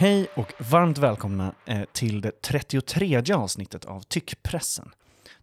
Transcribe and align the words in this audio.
Hej 0.00 0.28
och 0.34 0.52
varmt 0.58 0.98
välkomna 0.98 1.54
eh, 1.66 1.82
till 1.92 2.20
det 2.20 2.42
33 2.42 3.22
avsnittet 3.34 3.84
av 3.84 4.00
Tyckpressen. 4.00 4.90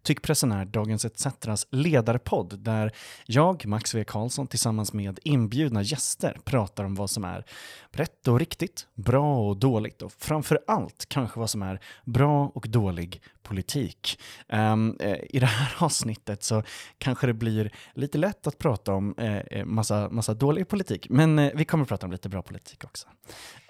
Tyckpressen 0.02 0.52
är 0.52 0.64
Dagens 0.64 1.04
ETCs 1.04 1.66
ledarpodd 1.70 2.58
där 2.58 2.92
jag, 3.26 3.66
Max 3.66 3.94
V. 3.94 4.04
Karlsson, 4.04 4.46
tillsammans 4.46 4.92
med 4.92 5.18
inbjudna 5.22 5.82
gäster 5.82 6.38
pratar 6.44 6.84
om 6.84 6.94
vad 6.94 7.10
som 7.10 7.24
är 7.24 7.44
rätt 7.90 8.28
och 8.28 8.38
riktigt, 8.38 8.86
bra 8.94 9.48
och 9.48 9.56
dåligt 9.56 10.02
och 10.02 10.12
framför 10.12 10.60
allt 10.66 11.06
kanske 11.08 11.40
vad 11.40 11.50
som 11.50 11.62
är 11.62 11.80
bra 12.04 12.52
och 12.54 12.68
dålig 12.68 13.22
politik. 13.42 14.20
Um, 14.48 14.98
I 15.30 15.38
det 15.38 15.46
här 15.46 15.74
avsnittet 15.84 16.42
så 16.42 16.62
kanske 16.98 17.26
det 17.26 17.34
blir 17.34 17.72
lite 17.94 18.18
lätt 18.18 18.46
att 18.46 18.58
prata 18.58 18.94
om 18.94 19.14
uh, 19.18 19.64
massa, 19.64 20.08
massa 20.10 20.34
dålig 20.34 20.68
politik, 20.68 21.06
men 21.10 21.38
uh, 21.38 21.50
vi 21.54 21.64
kommer 21.64 21.82
att 21.82 21.88
prata 21.88 22.06
om 22.06 22.12
lite 22.12 22.28
bra 22.28 22.42
politik 22.42 22.84
också. 22.84 23.08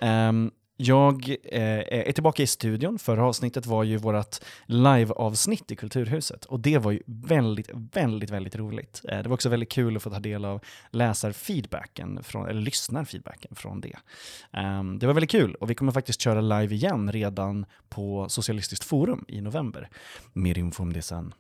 Um, 0.01 0.51
jag 0.77 1.29
eh, 1.29 2.09
är 2.09 2.13
tillbaka 2.13 2.43
i 2.43 2.47
studion. 2.47 2.99
Förra 2.99 3.25
avsnittet 3.25 3.67
var 3.67 3.85
ju 3.85 3.97
vårt 3.97 4.37
live-avsnitt 4.67 5.71
i 5.71 5.77
Kulturhuset 5.77 6.45
och 6.45 6.61
det 6.61 6.79
var 6.79 6.93
ju 6.93 7.03
väldigt, 7.07 7.71
väldigt, 7.75 8.31
väldigt 8.31 8.57
roligt. 8.57 9.03
Eh, 9.09 9.23
det 9.23 9.29
var 9.29 9.35
också 9.35 9.49
väldigt 9.49 9.73
kul 9.73 9.97
att 9.97 10.03
få 10.03 10.11
ta 10.11 10.19
del 10.19 10.45
av 10.45 10.61
läsarfeedbacken, 10.91 12.23
från, 12.23 12.49
eller 12.49 12.61
lyssnarfeedbacken 12.61 13.55
från 13.55 13.81
det. 13.81 13.97
Eh, 14.53 14.85
det 14.85 15.07
var 15.07 15.15
väldigt 15.15 15.31
kul 15.31 15.55
och 15.55 15.71
vi 15.71 15.75
kommer 15.75 15.93
faktiskt 15.93 16.21
köra 16.21 16.41
live 16.41 16.75
igen 16.75 17.13
redan 17.13 17.67
på 17.89 18.29
Socialistiskt 18.29 18.85
forum 18.85 19.25
i 19.29 19.41
november. 19.41 19.89
Mer 20.33 20.59
info 20.59 20.83
om 20.83 20.93
det 20.93 21.03
sen. 21.03 21.35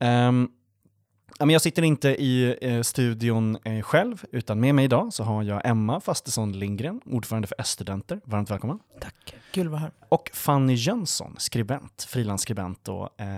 Um, 0.00 0.50
jag 1.38 1.62
sitter 1.62 1.82
inte 1.82 2.08
i 2.08 2.56
eh, 2.60 2.82
studion 2.82 3.58
eh, 3.64 3.82
själv, 3.82 4.24
utan 4.32 4.60
med 4.60 4.74
mig 4.74 4.84
idag 4.84 5.12
så 5.12 5.24
har 5.24 5.42
jag 5.42 5.66
Emma 5.66 6.00
Fastesson 6.00 6.52
Lindgren, 6.52 7.00
ordförande 7.04 7.48
för 7.48 7.56
S-studenter. 7.58 8.20
Varmt 8.24 8.50
välkommen. 8.50 8.78
Tack, 9.00 9.34
kul 9.52 9.66
att 9.66 9.70
vara 9.70 9.80
här. 9.80 9.90
Och 10.08 10.30
Fanny 10.34 10.74
Jönsson, 10.74 11.34
skribent, 11.38 12.06
frilansskribent 12.08 12.88
och 12.88 13.20
eh, 13.20 13.36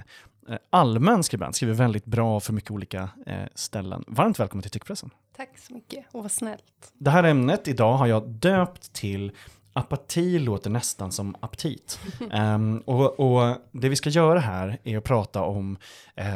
allmän 0.71 1.23
skribent, 1.23 1.57
skriver 1.57 1.75
väldigt 1.75 2.05
bra 2.05 2.41
för 2.41 2.53
mycket 2.53 2.71
olika 2.71 3.09
ställen. 3.55 4.05
Varmt 4.07 4.41
välkommen 4.41 4.63
till 4.63 4.71
Tyckpressen. 4.71 5.11
Tack 5.37 5.59
så 5.59 5.75
mycket, 5.75 6.05
och 6.13 6.23
vad 6.23 6.33
snällt. 6.33 6.63
Det 6.99 7.11
här 7.11 7.25
ämnet 7.25 7.69
idag 7.69 7.97
har 7.97 8.07
jag 8.07 8.29
döpt 8.29 8.93
till 8.93 9.33
apati 9.75 10.39
låter 10.39 10.71
nästan 10.71 11.13
som 11.13 11.37
aptit. 11.41 12.01
um, 12.33 12.79
och, 12.79 13.21
och, 13.21 13.57
det 13.73 13.89
vi 13.89 13.97
ska 13.97 14.11
göra 14.11 14.39
här 14.39 14.79
är 14.85 14.99
att 14.99 15.05
prata 15.05 15.43
om 15.43 15.79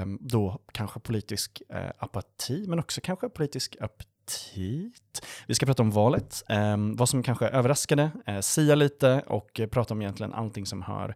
um, 0.03 0.19
då 0.20 0.58
kanske 0.72 1.00
politisk 1.00 1.62
uh, 1.75 1.91
apati, 1.98 2.64
men 2.69 2.78
också 2.78 3.00
kanske 3.00 3.28
politisk 3.28 3.77
aptit. 3.80 5.22
Vi 5.47 5.55
ska 5.55 5.67
prata 5.67 5.83
om 5.83 5.91
valet, 5.91 6.42
um, 6.48 6.97
vad 6.97 7.08
som 7.08 7.22
kanske 7.22 7.48
överraskade, 7.48 8.11
uh, 8.28 8.41
sia 8.41 8.75
lite 8.75 9.22
och 9.27 9.61
uh, 9.61 9.67
prata 9.67 9.95
om 9.95 10.02
egentligen 10.02 10.34
allting 10.34 10.67
som 10.67 10.83
hör 10.83 11.14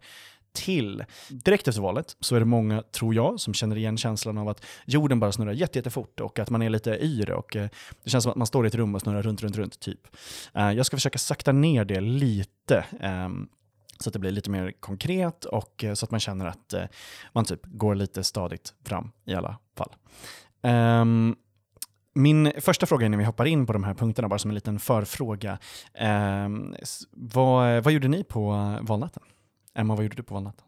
till. 0.53 1.05
Direkt 1.29 1.69
efter 1.69 1.83
valet 1.83 2.17
så 2.21 2.37
är 2.37 2.41
det 2.41 2.47
många, 2.47 2.83
tror 2.83 3.15
jag, 3.15 3.41
som 3.41 3.55
känner 3.55 3.77
igen 3.77 3.97
känslan 3.97 4.39
av 4.39 4.49
att 4.49 4.65
jorden 4.87 5.21
bara 5.21 5.33
snurrar 5.33 5.53
jättefort 5.53 6.21
och 6.21 6.39
att 6.39 6.51
man 6.51 6.63
är 6.63 6.71
lite 6.71 6.91
yr 7.05 7.31
och 7.31 7.57
eh, 7.57 7.69
det 8.05 8.11
känns 8.11 8.25
som 8.25 8.31
att 8.31 8.37
man 8.37 8.47
står 8.47 8.67
i 8.67 8.69
ett 8.69 8.75
rum 8.75 8.95
och 8.95 9.01
snurrar 9.01 9.23
runt, 9.23 9.43
runt, 9.43 9.57
runt, 9.57 9.81
typ. 9.81 10.01
Eh, 10.55 10.73
jag 10.73 10.87
ska 10.87 10.97
försöka 10.97 11.19
sakta 11.19 11.53
ner 11.53 11.85
det 11.85 12.01
lite 12.01 12.85
ehm, 13.01 13.49
så 13.99 14.09
att 14.09 14.13
det 14.13 14.19
blir 14.19 14.31
lite 14.31 14.51
mer 14.51 14.73
konkret 14.81 15.45
och 15.45 15.85
eh, 15.85 15.95
så 15.95 16.05
att 16.07 16.11
man 16.11 16.21
känner 16.21 16.47
att 16.47 16.75
man 17.33 17.45
typ 17.45 17.61
går 17.65 17.95
lite 17.95 18.25
stadigt 18.25 18.75
fram 18.85 19.11
i 19.25 19.35
alla 19.35 19.59
fall. 19.77 19.93
Um, 20.63 21.37
min 22.15 22.53
första 22.61 22.87
fråga 22.87 23.07
innan 23.07 23.19
vi 23.19 23.25
hoppar 23.25 23.45
in 23.45 23.67
på 23.67 23.73
de 23.73 23.85
här 23.85 23.95
punkterna, 23.95 24.29
bara 24.29 24.39
som 24.39 24.51
en 24.51 24.55
liten 24.55 24.79
förfråga. 24.79 25.59
Um, 26.45 26.75
vad, 27.11 27.85
vad 27.85 27.93
gjorde 27.93 28.09
ni 28.09 28.25
på 28.25 28.51
valnatten? 28.83 29.23
Emma, 29.75 29.95
vad 29.95 30.05
gjorde 30.05 30.17
du 30.17 30.23
på 30.23 30.35
valnatten? 30.35 30.65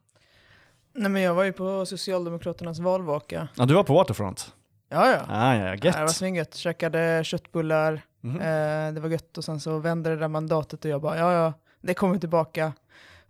Nej 0.93 1.11
men 1.11 1.23
jag 1.23 1.35
var 1.35 1.45
ju 1.45 1.53
på 1.53 1.87
Socialdemokraternas 1.87 2.79
valvaka. 2.79 3.49
Ja, 3.57 3.67
du 3.67 3.75
var 3.75 3.85
på 3.85 3.95
Waterfront? 3.95 4.55
Ja, 4.89 5.11
ja. 5.11 5.21
Ah, 5.29 5.57
ja, 5.57 5.75
gött. 5.75 5.85
Ja, 5.85 5.93
det 5.93 6.01
var 6.01 6.09
svingött. 6.09 6.55
Käkade 6.55 7.25
köttbullar, 7.25 8.03
mm 8.25 8.37
-hmm. 8.37 8.89
eh, 8.89 8.95
det 8.95 9.01
var 9.01 9.09
gött 9.09 9.39
och 9.39 9.45
sen 9.45 9.61
så 9.61 9.79
vände 9.79 10.11
det 10.11 10.17
där 10.17 10.29
mandatet 10.29 10.85
och 10.85 10.91
jag 10.91 11.01
bara, 11.01 11.19
ja 11.19 11.33
ja, 11.33 11.53
det 11.81 11.95
kommer 11.95 12.19
tillbaka. 12.19 12.73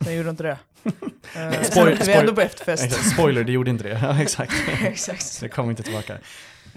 Sen 0.04 0.16
gjorde 0.16 0.30
inte 0.30 0.42
det. 0.42 0.58
eh, 1.36 1.62
spoiler, 1.62 2.06
vi 2.06 2.12
ändå 2.12 2.34
på 2.34 2.40
efterfest. 2.40 2.84
Exakt, 2.84 3.10
spoiler, 3.12 3.44
det 3.44 3.52
gjorde 3.52 3.70
inte 3.70 3.84
det. 3.84 3.98
Ja, 4.02 4.20
exakt. 4.22 4.52
exakt. 4.82 5.40
Det 5.40 5.48
kom 5.48 5.70
inte 5.70 5.82
tillbaka. 5.82 6.18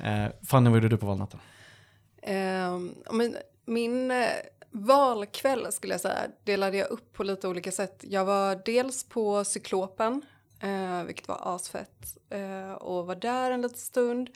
Eh, 0.03 0.25
Fanny, 0.47 0.69
vad 0.69 0.77
gjorde 0.77 0.89
du 0.89 0.97
på 0.97 1.05
valnatten? 1.05 1.39
Um, 2.27 2.95
men 3.11 3.37
min 3.65 4.11
eh, 4.11 4.27
valkväll 4.85 5.71
skulle 5.71 5.93
jag 5.93 6.01
säga 6.01 6.19
delade 6.43 6.77
jag 6.77 6.89
upp 6.89 7.13
på 7.13 7.23
lite 7.23 7.47
olika 7.47 7.71
sätt. 7.71 8.03
Jag 8.07 8.25
var 8.25 8.61
dels 8.65 9.03
på 9.03 9.43
Cyklopen, 9.43 10.21
eh, 10.59 11.03
vilket 11.03 11.27
var 11.27 11.55
asfett, 11.55 12.17
eh, 12.29 12.71
och 12.71 13.07
var 13.07 13.15
där 13.15 13.51
en 13.51 13.61
liten 13.61 13.77
stund. 13.77 14.29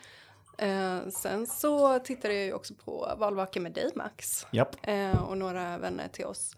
Eh, 0.57 0.99
sen 1.09 1.47
så 1.47 1.99
tittade 1.99 2.33
jag 2.33 2.45
ju 2.45 2.53
också 2.53 2.73
på 2.73 3.13
valvakan 3.17 3.63
med 3.63 3.71
dig 3.71 3.91
Max 3.95 4.47
yep. 4.51 4.67
eh, 4.83 5.23
och 5.23 5.37
några 5.37 5.77
vänner 5.77 6.07
till 6.07 6.25
oss. 6.25 6.55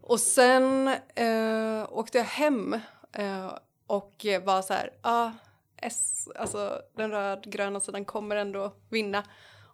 Och 0.00 0.20
sen 0.20 0.88
eh, 1.14 1.86
åkte 1.88 2.18
jag 2.18 2.24
hem 2.24 2.80
eh, 3.12 3.52
och 3.86 4.26
var 4.44 4.62
så 4.62 4.74
här, 4.74 4.92
ah, 5.00 5.30
S, 5.76 6.28
alltså 6.36 6.82
den 6.96 7.10
rödgröna 7.10 7.80
sidan 7.80 8.04
kommer 8.04 8.36
ändå 8.36 8.72
vinna. 8.88 9.24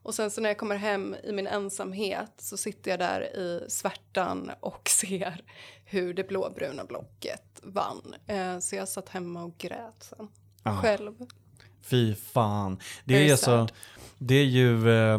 Och 0.08 0.14
sen 0.14 0.30
så 0.30 0.41
när 0.41 0.50
jag 0.50 0.58
kommer 0.58 0.76
hem 0.76 1.16
i 1.24 1.32
min 1.32 1.46
ensamhet 1.46 2.32
så 2.38 2.56
sitter 2.56 2.91
jag 2.91 3.00
där 3.00 3.36
i 3.36 3.64
svärtan 3.69 4.50
och 4.60 4.88
ser 5.00 5.44
hur 5.84 6.14
det 6.14 6.28
blåbruna 6.28 6.84
blocket 6.84 7.60
vann. 7.62 8.14
Eh, 8.26 8.58
så 8.58 8.76
jag 8.76 8.88
satt 8.88 9.08
hemma 9.08 9.42
och 9.42 9.58
grät 9.58 10.02
sen. 10.16 10.28
Ah. 10.62 10.82
Själv. 10.82 11.14
Fy 11.82 12.14
fan. 12.14 12.80
Det 13.04 13.30
är, 13.30 13.36
så, 13.36 13.68
det 14.18 14.34
är 14.34 14.44
ju... 14.44 14.91
Eh, 14.91 15.18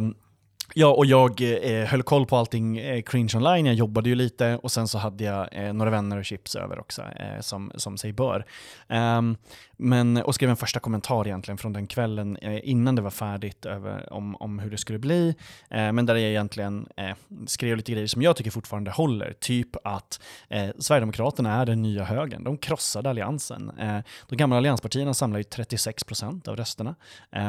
Ja, 0.73 0.87
och 0.87 1.05
jag 1.05 1.41
eh, 1.41 1.85
höll 1.85 2.03
koll 2.03 2.25
på 2.25 2.37
allting 2.37 2.77
eh, 2.77 3.01
cringe 3.01 3.31
online. 3.35 3.65
Jag 3.65 3.75
jobbade 3.75 4.09
ju 4.09 4.15
lite 4.15 4.57
och 4.63 4.71
sen 4.71 4.87
så 4.87 4.97
hade 4.97 5.23
jag 5.23 5.47
eh, 5.51 5.73
några 5.73 5.91
vänner 5.91 6.17
och 6.17 6.25
chips 6.25 6.55
över 6.55 6.79
också, 6.79 7.01
eh, 7.01 7.41
som, 7.41 7.71
som 7.75 7.97
sig 7.97 8.13
bör. 8.13 8.45
Um, 8.87 9.37
men, 9.81 10.17
och 10.17 10.35
skrev 10.35 10.49
en 10.49 10.57
första 10.57 10.79
kommentar 10.79 11.27
egentligen 11.27 11.57
från 11.57 11.73
den 11.73 11.87
kvällen 11.87 12.37
eh, 12.37 12.69
innan 12.69 12.95
det 12.95 13.01
var 13.01 13.09
färdigt 13.09 13.65
över, 13.65 14.13
om, 14.13 14.35
om 14.35 14.59
hur 14.59 14.71
det 14.71 14.77
skulle 14.77 14.99
bli. 14.99 15.35
Eh, 15.69 15.91
men 15.91 16.05
där 16.05 16.15
jag 16.15 16.29
egentligen 16.29 16.87
eh, 16.95 17.15
skrev 17.47 17.77
lite 17.77 17.91
grejer 17.91 18.07
som 18.07 18.21
jag 18.21 18.35
tycker 18.35 18.51
fortfarande 18.51 18.91
håller. 18.91 19.33
Typ 19.39 19.67
att 19.83 20.21
eh, 20.49 20.69
Sverigedemokraterna 20.79 21.61
är 21.61 21.65
den 21.65 21.81
nya 21.81 22.03
högern. 22.03 22.43
De 22.43 22.57
krossade 22.57 23.09
alliansen. 23.09 23.71
Eh, 23.79 23.99
de 24.29 24.35
gamla 24.35 24.57
allianspartierna 24.57 25.13
samlar 25.13 25.39
ju 25.39 25.43
36 25.43 26.03
procent 26.03 26.47
av 26.47 26.55
rösterna. 26.55 26.95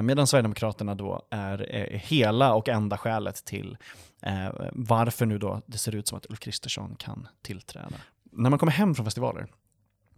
medan 0.03 0.27
Sverigedemokraterna 0.27 0.95
då 0.95 1.23
är 1.31 2.01
hela 2.05 2.55
och 2.55 2.69
enda 2.69 2.97
skälet 3.11 3.45
till 3.45 3.77
eh, 4.23 4.49
varför 4.73 5.27
nu 5.27 5.39
då 5.39 5.63
det 5.67 5.79
ser 5.79 5.95
ut 5.95 6.09
som 6.09 6.19
att 6.19 6.27
Ulf 6.31 6.41
Kristersson 6.41 6.97
kan 6.99 7.29
tillträda. 7.43 7.97
När 8.33 8.51
man 8.51 8.59
kommer 8.59 8.73
hem 8.73 8.95
från 8.95 9.07
festivaler, 9.07 9.47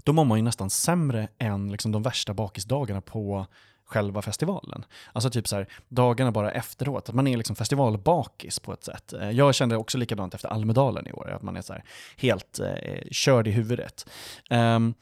då 0.04 0.12
mår 0.12 0.24
man 0.24 0.38
ju 0.38 0.42
nästan 0.42 0.70
sämre 0.70 1.28
än 1.38 1.72
liksom 1.72 1.92
de 1.92 2.02
värsta 2.02 2.34
bakisdagarna 2.34 3.00
på 3.00 3.46
själva 3.84 4.22
festivalen. 4.22 4.84
Alltså 5.12 5.30
typ 5.30 5.48
så 5.48 5.56
här, 5.56 5.66
dagarna 5.88 6.32
bara 6.32 6.50
efteråt, 6.50 7.08
att 7.08 7.14
man 7.14 7.26
är 7.26 7.36
liksom 7.36 7.56
festivalbakis 7.56 8.58
på 8.58 8.72
ett 8.72 8.84
sätt. 8.84 9.12
Eh, 9.12 9.30
jag 9.30 9.54
kände 9.54 9.76
också 9.76 9.98
likadant 9.98 10.34
efter 10.34 10.48
Almedalen 10.48 11.06
i 11.06 11.12
år, 11.12 11.30
att 11.30 11.42
man 11.42 11.56
är 11.56 11.62
så 11.62 11.72
här 11.72 11.84
helt 12.16 12.58
eh, 12.58 13.08
körd 13.10 13.46
i 13.46 13.50
huvudet. 13.50 14.06
Um, 14.50 14.94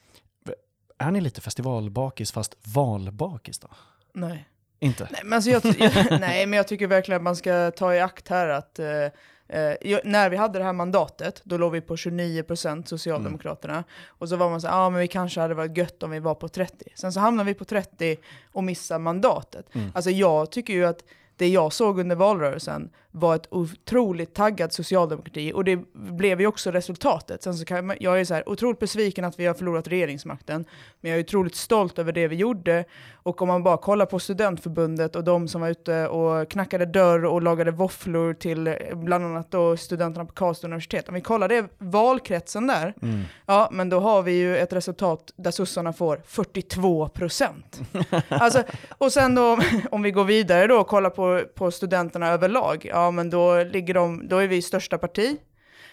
är 0.98 1.10
ni 1.10 1.20
lite 1.20 1.40
festivalbakis 1.40 2.32
fast 2.32 2.56
valbakis 2.74 3.58
då? 3.58 3.68
Nej. 4.14 4.49
Inte? 4.80 5.08
Nej 5.10 5.20
men, 5.24 5.32
alltså 5.32 5.50
jag, 5.50 5.62
jag, 5.64 6.20
nej, 6.20 6.46
men 6.46 6.56
jag 6.56 6.68
tycker 6.68 6.86
verkligen 6.86 7.16
att 7.16 7.22
man 7.22 7.36
ska 7.36 7.70
ta 7.70 7.94
i 7.94 8.00
akt 8.00 8.28
här 8.28 8.48
att 8.48 8.78
eh, 8.78 9.04
eh, 9.48 9.98
när 10.04 10.30
vi 10.30 10.36
hade 10.36 10.58
det 10.58 10.64
här 10.64 10.72
mandatet, 10.72 11.40
då 11.44 11.56
låg 11.56 11.72
vi 11.72 11.80
på 11.80 11.96
29% 11.96 12.84
Socialdemokraterna. 12.84 13.74
Mm. 13.74 13.84
Och 14.08 14.28
så 14.28 14.36
var 14.36 14.50
man 14.50 14.60
så 14.60 14.66
ja 14.66 14.74
ah, 14.74 14.90
men 14.90 15.00
vi 15.00 15.08
kanske 15.08 15.40
hade 15.40 15.54
varit 15.54 15.76
gött 15.76 16.02
om 16.02 16.10
vi 16.10 16.18
var 16.18 16.34
på 16.34 16.48
30. 16.48 16.84
Sen 16.94 17.12
så 17.12 17.20
hamnade 17.20 17.46
vi 17.46 17.54
på 17.54 17.64
30 17.64 18.16
och 18.52 18.64
missade 18.64 18.98
mandatet. 18.98 19.74
Mm. 19.74 19.92
Alltså 19.94 20.10
jag 20.10 20.50
tycker 20.50 20.72
ju 20.72 20.84
att 20.84 21.04
det 21.36 21.48
jag 21.48 21.72
såg 21.72 21.98
under 22.00 22.16
valrörelsen 22.16 22.90
var 23.10 23.34
ett 23.34 23.46
otroligt 23.50 24.34
taggad 24.34 24.72
socialdemokrati 24.72 25.52
och 25.54 25.64
det 25.64 25.76
blev 25.92 26.40
ju 26.40 26.46
också 26.46 26.70
resultatet. 26.70 27.42
Sen 27.42 27.54
så 27.54 27.64
kan 27.64 27.86
man, 27.86 27.96
jag 28.00 28.20
är 28.20 28.24
så 28.24 28.34
här 28.34 28.48
otroligt 28.48 28.78
besviken 28.78 29.24
att 29.24 29.38
vi 29.38 29.46
har 29.46 29.54
förlorat 29.54 29.88
regeringsmakten, 29.88 30.64
men 31.00 31.10
jag 31.10 31.20
är 31.20 31.24
otroligt 31.24 31.56
stolt 31.56 31.98
över 31.98 32.12
det 32.12 32.28
vi 32.28 32.36
gjorde. 32.36 32.84
Och 33.22 33.42
om 33.42 33.48
man 33.48 33.62
bara 33.62 33.76
kollar 33.76 34.06
på 34.06 34.18
studentförbundet 34.18 35.16
och 35.16 35.24
de 35.24 35.48
som 35.48 35.60
var 35.60 35.68
ute 35.68 36.08
och 36.08 36.50
knackade 36.50 36.86
dörr 36.86 37.24
och 37.24 37.42
lagade 37.42 37.70
våfflor 37.70 38.34
till 38.34 38.76
bland 38.94 39.24
annat 39.24 39.50
då 39.50 39.76
studenterna 39.76 40.24
på 40.24 40.32
Karlstad 40.32 40.66
universitet. 40.66 41.08
Om 41.08 41.14
vi 41.14 41.20
kollar 41.20 41.48
det 41.48 41.66
valkretsen 41.78 42.66
där, 42.66 42.94
mm. 43.02 43.20
ja 43.46 43.68
men 43.72 43.88
då 43.88 44.00
har 44.00 44.22
vi 44.22 44.32
ju 44.32 44.56
ett 44.58 44.72
resultat 44.72 45.32
där 45.36 45.50
sossarna 45.50 45.92
får 45.92 46.22
42 46.26 47.08
procent. 47.08 47.80
alltså, 48.28 48.62
och 48.98 49.12
sen 49.12 49.34
då 49.34 49.58
om 49.90 50.02
vi 50.02 50.10
går 50.10 50.24
vidare 50.24 50.66
då 50.66 50.76
och 50.76 50.86
kollar 50.86 51.10
på, 51.10 51.42
på 51.54 51.70
studenterna 51.70 52.28
överlag, 52.28 52.90
ja 53.00 53.10
men 53.10 53.30
då, 53.30 53.64
ligger 53.64 53.94
de, 53.94 54.28
då 54.28 54.38
är 54.38 54.48
vi 54.48 54.62
största 54.62 54.98
parti. 54.98 55.36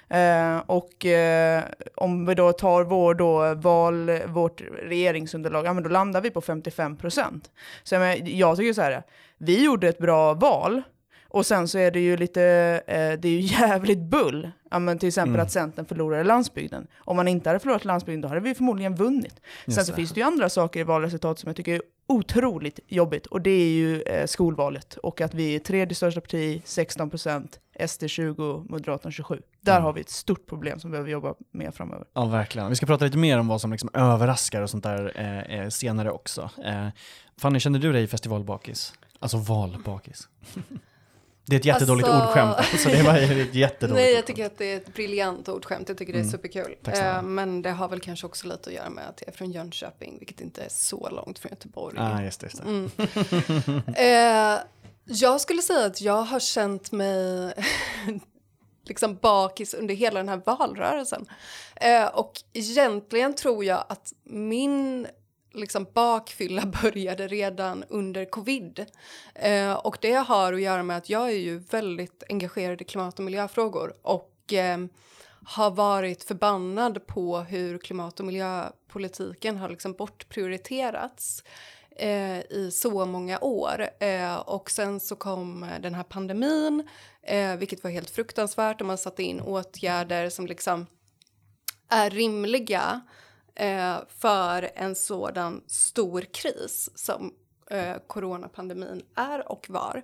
Eh, 0.10 0.58
och 0.66 1.06
eh, 1.06 1.64
om 1.96 2.26
vi 2.26 2.36
då 2.36 2.52
tar 2.54 2.84
vår 2.84 3.14
då 3.14 3.54
val, 3.54 4.12
vårt 4.26 4.62
regeringsunderlag, 4.84 5.66
ja 5.66 5.74
men 5.74 5.84
då 5.84 5.90
landar 5.90 6.22
vi 6.22 6.30
på 6.30 6.42
55 6.42 6.98
procent. 6.98 7.52
Så 7.84 7.96
jag, 7.96 8.30
jag 8.30 8.58
tycker 8.58 8.74
så 8.74 8.82
här, 8.82 9.04
vi 9.38 9.64
gjorde 9.66 9.88
ett 9.88 9.98
bra 9.98 10.34
val, 10.34 10.82
och 11.38 11.46
sen 11.46 11.68
så 11.68 11.78
är 11.78 11.92
det 11.92 12.00
ju 12.00 12.18
lite, 12.18 12.44
eh, 12.88 13.20
det 13.20 13.28
är 13.28 13.32
ju 13.32 13.40
jävligt 13.60 14.00
bull. 14.00 14.52
Ja, 14.72 14.80
men 14.80 15.00
till 15.00 15.08
exempel 15.08 15.36
mm. 15.36 15.46
att 15.46 15.52
Centern 15.52 15.86
förlorade 15.86 16.24
landsbygden. 16.24 16.88
Om 17.00 17.16
man 17.16 17.28
inte 17.28 17.50
hade 17.50 17.60
förlorat 17.60 17.86
landsbygden 17.86 18.22
då 18.22 18.28
hade 18.28 18.42
vi 18.42 18.56
förmodligen 18.56 18.96
vunnit. 18.96 19.42
Just 19.66 19.76
sen 19.76 19.86
så 19.86 19.92
det. 19.92 19.96
finns 19.96 20.12
det 20.12 20.20
ju 20.20 20.26
andra 20.26 20.50
saker 20.50 20.80
i 20.80 20.84
valresultatet 20.84 21.40
som 21.40 21.48
jag 21.48 21.56
tycker 21.56 21.74
är 21.74 21.82
otroligt 22.08 22.80
jobbigt. 22.88 23.26
Och 23.26 23.42
det 23.42 23.50
är 23.50 23.70
ju 23.70 24.02
eh, 24.02 24.26
skolvalet. 24.26 24.98
Och 24.98 25.22
att 25.22 25.34
vi 25.34 25.56
är 25.56 25.60
tredje 25.60 25.96
största 25.96 26.22
parti, 26.22 26.62
16 26.66 27.10
procent, 27.10 27.60
SD 27.88 28.04
20, 28.08 28.66
Moderaterna 28.70 29.12
27. 29.12 29.42
Där 29.62 29.72
mm. 29.72 29.84
har 29.84 29.94
vi 29.94 30.02
ett 30.02 30.10
stort 30.10 30.48
problem 30.48 30.80
som 30.80 30.90
vi 30.90 30.92
behöver 30.92 31.12
jobba 31.12 31.34
med 31.52 31.76
framöver. 31.76 32.06
Ja, 32.14 32.26
verkligen. 32.26 32.70
Vi 32.70 32.76
ska 32.76 32.86
prata 32.86 33.06
lite 33.06 33.18
mer 33.18 33.40
om 33.40 33.48
vad 33.48 33.62
som 33.62 33.72
liksom 33.72 33.90
överraskar 33.94 34.62
och 34.62 34.70
sånt 34.70 34.84
där 34.84 35.12
eh, 35.16 35.60
eh 35.60 35.70
senare 35.70 36.12
också. 36.12 36.50
Eh, 36.66 36.88
Fanny, 37.38 37.60
känner 37.60 37.80
du 37.80 37.94
dig 37.94 38.04
i 38.04 38.08
festivalbakis? 38.08 38.94
Alltså 39.20 39.38
valbakis? 39.38 40.30
Det 41.50 41.56
är 41.56 41.60
ett 41.60 41.66
jättedåligt 41.66 42.08
alltså... 42.08 42.28
ordskämt. 42.28 42.56
Alltså 42.58 42.90
det 42.90 43.04
var 43.04 43.18
ett 43.18 43.56
jättedåligt 43.56 44.02
Nej, 44.04 44.14
jag 44.14 44.26
tycker 44.26 44.46
att 44.46 44.58
det 44.58 44.66
är 44.66 44.78
ett 44.78 44.94
briljant 44.94 45.50
ordskämt. 45.50 45.90
Jag 45.90 45.98
tycker 45.98 46.14
det 46.14 46.20
är 46.20 46.22
mm. 46.22 46.32
superkul. 46.32 46.76
Eh, 46.88 47.22
men 47.22 47.62
det 47.62 47.72
har 47.72 47.88
väl 47.88 48.00
kanske 48.00 48.26
också 48.26 48.48
lite 48.48 48.70
att 48.70 48.76
göra 48.76 48.90
med 48.90 49.10
att 49.10 49.22
jag 49.22 49.34
är 49.34 49.38
från 49.38 49.52
Jönköping, 49.52 50.18
vilket 50.20 50.42
inte 50.42 50.62
är 50.62 50.70
så 50.70 51.10
långt 51.10 51.40
från 51.40 51.50
Göteborg. 51.50 51.98
Ah, 52.00 52.22
just 52.22 52.40
det, 52.40 52.46
just 52.46 52.64
det. 52.64 52.70
Mm. 52.70 53.82
eh, 54.58 54.60
jag 55.06 55.42
skulle 55.42 55.62
säga 55.62 55.86
att 55.86 56.02
jag 56.02 56.22
har 56.22 56.40
känt 56.40 56.92
mig 56.92 57.54
liksom 58.88 59.16
bakis 59.16 59.74
under 59.74 59.96
hela 59.96 60.20
den 60.20 60.30
här 60.30 60.42
valrörelsen. 60.46 61.26
Eh, 61.76 62.06
och 62.06 62.32
egentligen 62.54 63.34
tror 63.34 63.66
jag 63.66 63.84
att 63.90 64.14
min 64.24 65.08
liksom 65.58 65.88
bakfylla 65.94 66.66
började 66.82 67.28
redan 67.28 67.84
under 67.90 68.26
covid. 68.26 68.86
Eh, 69.36 69.74
och 69.74 69.98
det 70.02 70.14
har 70.14 70.54
att 70.54 70.62
göra 70.62 70.84
med 70.84 70.98
att 70.98 71.10
jag 71.10 71.28
är 71.28 71.38
ju 71.38 71.58
väldigt 71.58 72.24
engagerad 72.30 72.82
i 72.82 72.86
klimat 72.86 73.20
och 73.20 73.26
miljöfrågor 73.26 73.94
och 74.02 74.54
eh, 74.54 74.78
har 75.46 75.72
varit 75.72 76.24
förbannad 76.24 77.08
på 77.08 77.40
hur 77.40 77.78
klimat 77.78 78.20
och 78.20 78.26
miljöpolitiken 78.26 79.58
har 79.58 79.70
liksom 79.70 79.94
bortprioriterats 79.94 81.44
eh, 81.98 82.40
i 82.40 82.70
så 82.74 83.06
många 83.06 83.40
år. 83.40 83.90
Eh, 84.00 84.36
och 84.36 84.72
sen 84.72 85.00
så 85.00 85.16
kom 85.16 85.68
den 85.82 85.94
här 85.94 86.04
pandemin, 86.04 86.88
eh, 87.22 87.56
vilket 87.56 87.84
var 87.84 87.92
helt 87.92 88.10
fruktansvärt 88.10 88.82
och 88.82 88.88
man 88.88 88.98
satte 88.98 89.24
in 89.24 89.42
åtgärder 89.42 90.30
som 90.30 90.48
liksom 90.48 90.86
är 91.90 92.10
rimliga 92.10 93.02
eh, 93.58 93.98
för 94.20 94.70
en 94.76 94.96
sådan 94.96 95.62
stor 95.68 96.22
kris 96.22 96.90
som 96.96 97.34
eh, 97.70 97.96
coronapandemin 98.08 99.02
är 99.16 99.52
och 99.52 99.70
var. 99.70 100.04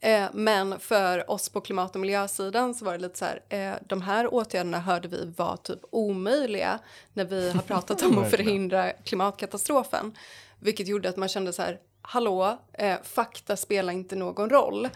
Eh, 0.00 0.26
men 0.32 0.80
för 0.80 1.30
oss 1.30 1.48
på 1.48 1.60
klimat 1.60 1.94
och 1.94 2.00
miljösidan 2.00 2.74
så 2.74 2.84
var 2.84 2.92
det 2.92 2.98
lite 2.98 3.18
så 3.18 3.24
här, 3.24 3.42
eh, 3.48 3.74
de 3.86 4.02
här 4.02 4.34
åtgärderna 4.34 4.80
hörde 4.80 5.08
vi 5.08 5.32
var 5.36 5.56
typ 5.56 5.80
omöjliga 5.90 6.78
när 7.12 7.24
vi 7.24 7.50
har 7.50 7.62
pratat 7.62 8.02
om 8.02 8.18
att 8.18 8.30
förhindra 8.36 8.90
klimatkatastrofen. 8.90 10.16
Vilket 10.60 10.88
gjorde 10.88 11.08
att 11.08 11.16
man 11.16 11.28
kände 11.28 11.52
så 11.52 11.62
här, 11.62 11.78
hallå, 12.02 12.58
eh, 12.72 12.96
fakta 13.02 13.56
spelar 13.56 13.92
inte 13.92 14.16
någon 14.16 14.50
roll. 14.50 14.88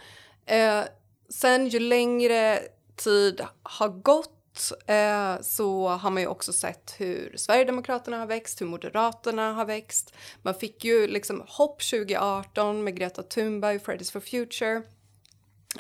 Sen 1.29 1.69
ju 1.69 1.81
längre 1.81 2.61
tid 2.97 3.41
har 3.63 3.89
gått 3.89 4.38
eh, 4.87 5.41
så 5.41 5.89
har 5.89 6.11
man 6.11 6.23
ju 6.23 6.29
också 6.29 6.53
sett 6.53 6.95
hur 6.99 7.35
Sverigedemokraterna 7.37 8.19
har 8.19 8.27
växt, 8.27 8.61
hur 8.61 8.67
Moderaterna 8.67 9.53
har 9.53 9.65
växt. 9.65 10.15
Man 10.43 10.55
fick 10.55 10.85
ju 10.85 11.07
liksom 11.07 11.45
hopp 11.47 11.83
2018 11.83 12.85
med 12.85 12.97
Greta 12.97 13.23
Thunberg, 13.23 13.79
Fridays 13.79 14.11
for 14.11 14.21
Future. 14.21 14.83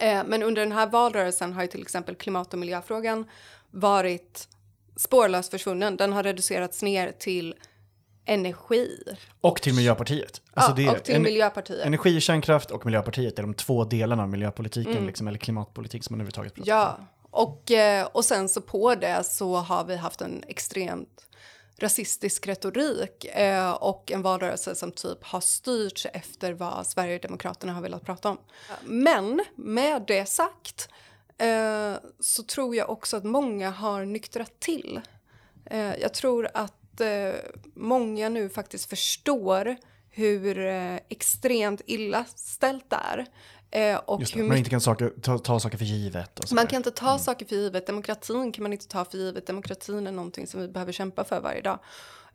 Eh, 0.01 0.23
men 0.27 0.43
under 0.43 0.63
den 0.63 0.73
här 0.73 0.87
valrörelsen 0.87 1.53
har 1.53 1.63
ju 1.63 1.69
till 1.69 1.83
exempel 1.83 2.15
klimat 2.15 2.53
och 2.53 2.59
miljöfrågan 2.59 3.25
varit 3.71 4.49
spårlöst 4.97 5.51
försvunnen. 5.51 5.97
Den 5.97 6.13
har 6.13 6.23
reducerats 6.23 6.83
ner 6.83 7.13
till 7.19 7.55
energi. 8.29 9.03
Och 9.41 9.63
till 9.63 9.75
Miljöpartiet. 9.75 10.43
Alltså 10.55 10.83
ja, 10.83 10.93
och 10.93 11.03
till 11.03 11.15
en, 11.15 11.23
Miljöpartiet. 11.23 11.87
Energi, 11.87 12.21
kärnkraft 12.21 12.71
och 12.71 12.87
Miljöpartiet 12.87 13.39
är 13.39 13.43
de 13.43 13.55
två 13.55 13.85
delarna 13.85 14.23
av 14.23 14.29
miljöpolitiken, 14.29 14.93
mm. 14.93 15.07
liksom, 15.07 15.29
eller 15.29 15.39
klimatpolitik 15.39 16.05
som 16.05 16.15
man 16.15 16.21
överhuvudtaget 16.21 16.55
pratar 16.55 16.71
ja. 16.71 16.97
om. 16.99 17.07
Och, 17.31 17.71
eh, 17.71 18.07
och 18.07 18.25
sen 18.25 18.49
så 18.49 18.61
på 18.61 18.95
det 18.95 19.25
så 19.25 19.57
har 19.57 19.85
vi 19.85 19.97
haft 19.97 20.21
en 20.21 20.45
extremt 20.47 21.29
rasistisk 21.79 22.47
retorik 22.47 23.25
eh, 23.25 23.71
och 23.71 24.13
en 24.13 24.23
valrörelse 24.23 24.75
som 24.75 24.93
typ 24.93 25.25
har 25.25 25.41
styrts 25.41 26.07
efter 26.13 26.53
vad 26.53 26.87
Sverigedemokraterna 26.87 27.73
har 27.73 27.83
velat 27.83 28.05
prata 28.05 28.29
om. 28.29 28.39
Men 28.85 29.45
med 29.57 30.05
det 30.07 30.27
sagt 30.27 30.89
eh, 31.39 31.95
så 32.21 32.43
tror 32.43 32.77
jag 32.77 32.91
också 32.91 33.17
att 33.17 33.25
många 33.25 33.71
har 33.71 34.05
nyktrat 34.05 34.61
till. 34.61 35.01
Eh, 35.67 35.95
jag 35.97 36.15
tror 36.15 36.49
att 36.55 36.75
många 37.75 38.29
nu 38.29 38.49
faktiskt 38.49 38.91
förstår 38.91 39.77
hur 40.11 40.59
extremt 41.09 41.81
illa 41.87 42.25
ställt 42.25 42.91
det 42.91 42.97
är. 42.97 43.27
Eh, 43.71 43.97
och 43.97 44.21
det, 44.21 44.35
hur 44.35 44.45
man 44.45 44.57
inte 44.57 44.71
kan 44.71 44.81
saker, 44.81 45.13
ta, 45.23 45.39
ta 45.39 45.61
saker 45.61 45.79
för 45.79 45.85
givet. 45.85 46.53
man 46.53 46.67
kan 46.67 46.77
inte 46.77 46.91
ta 46.91 47.09
mm. 47.09 47.19
saker 47.19 47.47
för 47.47 47.57
givet. 47.57 47.87
Demokratin 47.87 48.53
kan 48.53 48.63
man 48.63 48.73
inte 48.73 48.89
ta 48.89 49.05
för 49.05 49.19
givet. 49.19 49.47
Demokratin 49.47 50.07
är 50.07 50.13
någonting 50.13 50.47
som 50.47 50.61
vi 50.61 50.69
behöver 50.69 50.93
kämpa 50.93 51.25
för 51.25 51.41
varje 51.41 51.61
dag. 51.61 51.79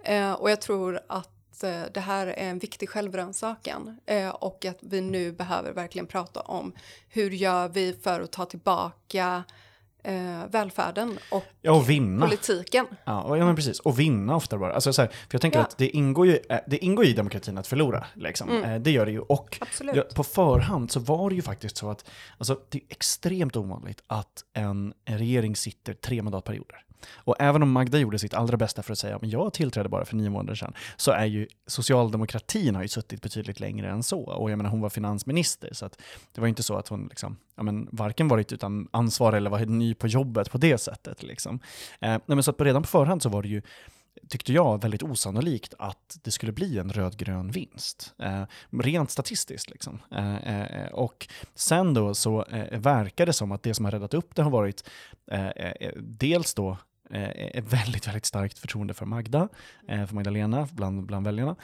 Eh, 0.03 0.33
och 0.33 0.51
jag 0.51 0.62
tror 0.62 1.00
att 1.07 1.63
eh, 1.63 1.81
det 1.94 2.00
här 2.00 2.27
är 2.27 2.50
en 2.50 2.59
viktig 2.59 2.89
självrannsakan 2.89 4.00
eh, 4.06 4.30
och 4.30 4.65
att 4.65 4.77
vi 4.81 5.01
nu 5.01 5.31
behöver 5.31 5.71
verkligen 5.71 6.07
prata 6.07 6.39
om 6.39 6.74
hur 7.09 7.31
gör 7.31 7.68
vi 7.68 7.94
för 8.03 8.21
att 8.21 8.31
ta 8.31 8.45
tillbaka 8.45 9.44
eh, 10.03 10.45
välfärden 10.51 11.19
och, 11.31 11.44
ja, 11.61 11.71
och 11.71 11.89
vinna. 11.89 12.25
politiken. 12.25 12.85
Ja, 13.03 13.38
ja, 13.38 13.45
men 13.45 13.55
precis. 13.55 13.79
Och 13.79 14.00
vinna 14.00 14.35
ofta 14.35 14.57
bara. 14.57 14.73
Alltså, 14.73 14.94
så 14.94 15.01
här, 15.01 15.07
för 15.07 15.27
jag 15.31 15.41
tänker 15.41 15.59
ja. 15.59 15.65
att 15.65 15.77
det 15.77 15.89
ingår, 15.89 16.27
ju, 16.27 16.39
eh, 16.50 16.59
det 16.67 16.77
ingår 16.77 17.05
i 17.05 17.13
demokratin 17.13 17.57
att 17.57 17.67
förlora. 17.67 18.05
Liksom. 18.13 18.50
Mm. 18.50 18.63
Eh, 18.63 18.81
det 18.81 18.91
gör 18.91 19.05
det 19.05 19.11
ju. 19.11 19.19
Och 19.19 19.60
ja, 19.93 20.03
på 20.15 20.24
förhand 20.24 20.91
så 20.91 21.00
var 21.00 21.29
det 21.29 21.36
ju 21.36 21.41
faktiskt 21.41 21.77
så 21.77 21.89
att 21.89 22.10
alltså, 22.38 22.60
det 22.69 22.77
är 22.77 22.83
extremt 22.89 23.55
ovanligt 23.55 24.03
att 24.07 24.43
en, 24.53 24.93
en 25.05 25.17
regering 25.17 25.55
sitter 25.55 25.93
tre 25.93 26.22
mandatperioder. 26.22 26.83
Och 27.15 27.36
även 27.39 27.63
om 27.63 27.72
Magda 27.72 27.98
gjorde 27.98 28.19
sitt 28.19 28.33
allra 28.33 28.57
bästa 28.57 28.83
för 28.83 28.91
att 28.91 29.00
säga 29.00 29.15
att 29.15 29.24
jag 29.24 29.53
tillträdde 29.53 29.89
bara 29.89 30.05
för 30.05 30.15
nio 30.15 30.29
månader 30.29 30.55
sedan, 30.55 30.74
så 30.95 31.12
är 31.12 31.25
ju 31.25 31.48
socialdemokratin 31.67 32.75
har 32.75 32.81
ju 32.81 32.88
suttit 32.88 33.22
betydligt 33.22 33.60
längre 33.60 33.89
än 33.89 34.03
så. 34.03 34.22
Och 34.22 34.51
jag 34.51 34.57
menar, 34.57 34.69
hon 34.69 34.81
var 34.81 34.89
finansminister, 34.89 35.69
så 35.72 35.86
att 35.86 36.01
det 36.31 36.41
var 36.41 36.48
inte 36.48 36.63
så 36.63 36.75
att 36.75 36.88
hon 36.88 37.07
liksom, 37.07 37.38
ja, 37.55 37.63
men, 37.63 37.88
varken 37.91 38.27
varit 38.27 38.51
utan 38.51 38.88
ansvar 38.91 39.33
eller 39.33 39.50
var 39.50 39.60
ny 39.60 39.93
på 39.93 40.07
jobbet 40.07 40.51
på 40.51 40.57
det 40.57 40.77
sättet. 40.77 41.24
Liksom. 41.24 41.60
Eh, 42.01 42.10
nej, 42.10 42.22
men 42.25 42.43
så 42.43 42.51
att 42.51 42.62
redan 42.62 42.81
på 42.81 42.88
förhand 42.88 43.22
så 43.22 43.29
var 43.29 43.41
det 43.41 43.50
ju 43.50 43.62
tyckte 44.29 44.53
jag, 44.53 44.81
väldigt 44.81 45.03
osannolikt 45.03 45.74
att 45.79 46.19
det 46.24 46.31
skulle 46.31 46.51
bli 46.51 46.77
en 46.77 46.91
rödgrön 46.91 47.51
vinst. 47.51 48.13
Eh, 48.19 48.43
rent 48.72 49.12
statistiskt 49.12 49.69
liksom. 49.69 50.00
Eh, 50.12 50.36
eh, 50.36 50.91
och 50.91 51.27
sen 51.55 51.93
då 51.93 52.13
så 52.13 52.45
eh, 52.45 52.79
verkar 52.79 53.25
det 53.25 53.33
som 53.33 53.51
att 53.51 53.63
det 53.63 53.74
som 53.74 53.86
har 53.86 53.91
räddat 53.91 54.13
upp 54.13 54.36
det 54.36 54.41
har 54.41 54.51
varit 54.51 54.89
eh, 55.31 55.48
eh, 55.48 55.74
eh 55.79 55.91
dels 55.98 56.53
då 56.53 56.77
ett 57.10 57.74
väldigt, 57.74 58.07
väldigt 58.07 58.25
starkt 58.25 58.60
förtroende 58.60 58.93
för 58.93 59.05
Magda, 59.05 59.50
för 59.88 60.13
Magdalena 60.15 60.67
bland, 60.72 61.05
bland 61.05 61.25
väljarna. 61.25 61.55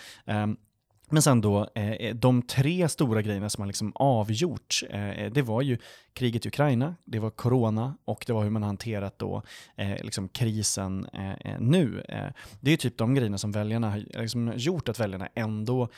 Men 1.11 1.21
sen 1.21 1.41
då, 1.41 1.69
eh, 1.75 2.15
de 2.15 2.41
tre 2.41 2.89
stora 2.89 3.21
grejerna 3.21 3.49
som 3.49 3.61
har 3.61 3.67
liksom 3.67 3.91
avgjort, 3.95 4.83
eh, 4.89 5.31
det 5.31 5.41
var 5.41 5.61
ju 5.61 5.77
kriget 6.13 6.45
i 6.45 6.47
Ukraina, 6.47 6.95
det 7.05 7.19
var 7.19 7.29
corona 7.29 7.97
och 8.05 8.23
det 8.27 8.33
var 8.33 8.43
hur 8.43 8.49
man 8.49 8.63
hanterat 8.63 9.19
då 9.19 9.43
eh, 9.75 10.03
liksom 10.03 10.29
krisen 10.29 11.07
eh, 11.13 11.31
eh, 11.31 11.59
nu. 11.59 12.01
Eh, 12.09 12.27
det 12.59 12.71
är 12.71 12.77
typ 12.77 12.97
de 12.97 13.13
grejerna 13.13 13.37
som 13.37 13.51
väljarna 13.51 13.89
har 13.89 13.97
liksom 14.21 14.53
gjort 14.55 14.89
att 14.89 14.99
väljarna 14.99 15.29
ändå 15.35 15.89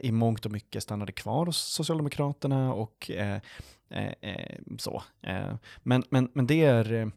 i 0.00 0.12
mångt 0.12 0.46
och 0.46 0.52
mycket 0.52 0.82
stannade 0.82 1.12
kvar 1.12 1.46
hos 1.46 1.58
Socialdemokraterna 1.58 2.74
och 2.74 3.10
så. 4.78 5.02
men, 5.82 6.04
men, 6.10 6.30
men 6.34 6.46
det 6.46 6.62
är, 6.64 7.12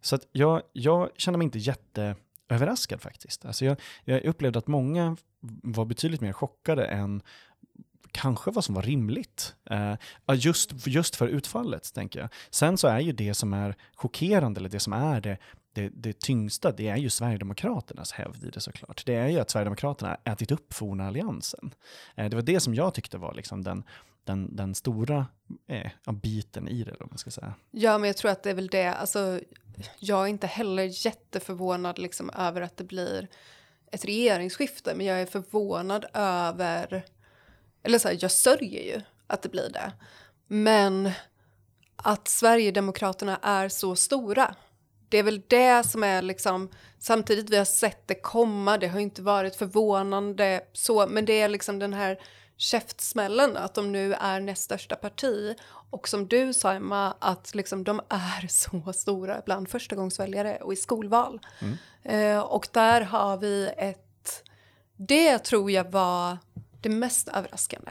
så 0.00 0.14
att 0.14 0.28
jag, 0.32 0.62
jag 0.72 1.10
känner 1.16 1.38
mig 1.38 1.44
inte 1.44 1.58
jätteöverraskad 1.58 3.00
faktiskt. 3.00 3.44
Alltså 3.44 3.64
jag, 3.64 3.76
jag 4.04 4.24
upplevde 4.24 4.58
att 4.58 4.66
många 4.66 5.16
var 5.62 5.84
betydligt 5.84 6.20
mer 6.20 6.32
chockade 6.32 6.86
än 6.86 7.22
kanske 8.16 8.50
vad 8.50 8.64
som 8.64 8.74
var 8.74 8.82
rimligt. 8.82 9.54
Uh, 9.70 9.94
just, 10.34 10.86
just 10.86 11.16
för 11.16 11.28
utfallet, 11.28 11.94
tänker 11.94 12.20
jag. 12.20 12.28
Sen 12.50 12.78
så 12.78 12.88
är 12.88 13.00
ju 13.00 13.12
det 13.12 13.34
som 13.34 13.52
är 13.52 13.76
chockerande, 13.94 14.60
eller 14.60 14.68
det 14.68 14.80
som 14.80 14.92
är 14.92 15.20
det 15.20 15.38
det, 15.72 15.88
det 15.88 16.18
tyngsta, 16.18 16.72
det 16.72 16.88
är 16.88 16.96
ju 16.96 17.10
Sverigedemokraternas 17.10 18.12
hävd 18.12 18.44
i 18.44 18.50
det 18.50 18.60
såklart. 18.60 19.02
Det 19.06 19.14
är 19.14 19.28
ju 19.28 19.38
att 19.38 19.50
Sverigedemokraterna 19.50 20.16
ätit 20.24 20.50
upp 20.50 20.74
forna 20.74 21.06
alliansen. 21.06 21.74
Uh, 22.18 22.28
det 22.28 22.36
var 22.36 22.42
det 22.42 22.60
som 22.60 22.74
jag 22.74 22.94
tyckte 22.94 23.18
var 23.18 23.34
liksom 23.34 23.64
den, 23.64 23.84
den, 24.26 24.56
den 24.56 24.74
stora 24.74 25.26
eh, 25.66 26.12
biten 26.12 26.68
i 26.68 26.84
det, 26.84 26.92
om 27.00 27.06
man 27.10 27.18
ska 27.18 27.30
säga. 27.30 27.54
Ja, 27.70 27.98
men 27.98 28.06
jag 28.06 28.16
tror 28.16 28.30
att 28.30 28.42
det 28.42 28.50
är 28.50 28.54
väl 28.54 28.66
det. 28.66 28.94
Alltså, 28.94 29.40
jag 29.98 30.22
är 30.22 30.26
inte 30.26 30.46
heller 30.46 31.06
jätteförvånad 31.06 31.98
liksom, 31.98 32.30
över 32.30 32.60
att 32.60 32.76
det 32.76 32.84
blir 32.84 33.28
ett 33.90 34.04
regeringsskifte, 34.04 34.94
men 34.94 35.06
jag 35.06 35.20
är 35.20 35.26
förvånad 35.26 36.06
över... 36.14 37.04
Eller 37.82 37.98
så 37.98 38.08
här, 38.08 38.18
jag 38.20 38.30
sörjer 38.30 38.82
ju 38.82 39.00
att 39.26 39.42
det 39.42 39.48
blir 39.48 39.70
det. 39.72 39.92
Men 40.46 41.10
att 41.96 42.28
Sverigedemokraterna 42.28 43.38
är 43.42 43.68
så 43.68 43.96
stora. 43.96 44.54
Det 45.08 45.18
är 45.18 45.22
väl 45.22 45.42
det 45.46 45.86
som 45.86 46.02
är 46.02 46.22
liksom, 46.22 46.70
samtidigt 46.98 47.50
vi 47.50 47.56
har 47.56 47.64
sett 47.64 48.08
det 48.08 48.14
komma, 48.14 48.78
det 48.78 48.88
har 48.88 49.00
inte 49.00 49.22
varit 49.22 49.56
förvånande 49.56 50.60
så, 50.72 51.06
men 51.06 51.24
det 51.24 51.40
är 51.40 51.48
liksom 51.48 51.78
den 51.78 51.94
här 51.94 52.18
käftsmällen 52.56 53.56
att 53.56 53.74
de 53.74 53.92
nu 53.92 54.14
är 54.14 54.40
näst 54.40 54.62
största 54.62 54.96
parti 54.96 55.56
och 55.90 56.08
som 56.08 56.26
du 56.26 56.52
sa 56.52 56.72
Emma, 56.72 57.14
att 57.18 57.54
liksom 57.54 57.84
de 57.84 58.00
är 58.08 58.46
så 58.48 58.92
stora 58.92 59.42
bland 59.44 59.68
förstagångsväljare 59.68 60.56
och 60.56 60.72
i 60.72 60.76
skolval. 60.76 61.40
Mm. 61.58 61.76
Eh, 62.02 62.40
och 62.40 62.68
där 62.72 63.00
har 63.00 63.36
vi 63.36 63.70
ett, 63.76 64.42
det 64.96 65.38
tror 65.38 65.70
jag 65.70 65.90
var 65.90 66.38
det 66.80 66.88
mest 66.88 67.28
överraskande. 67.28 67.90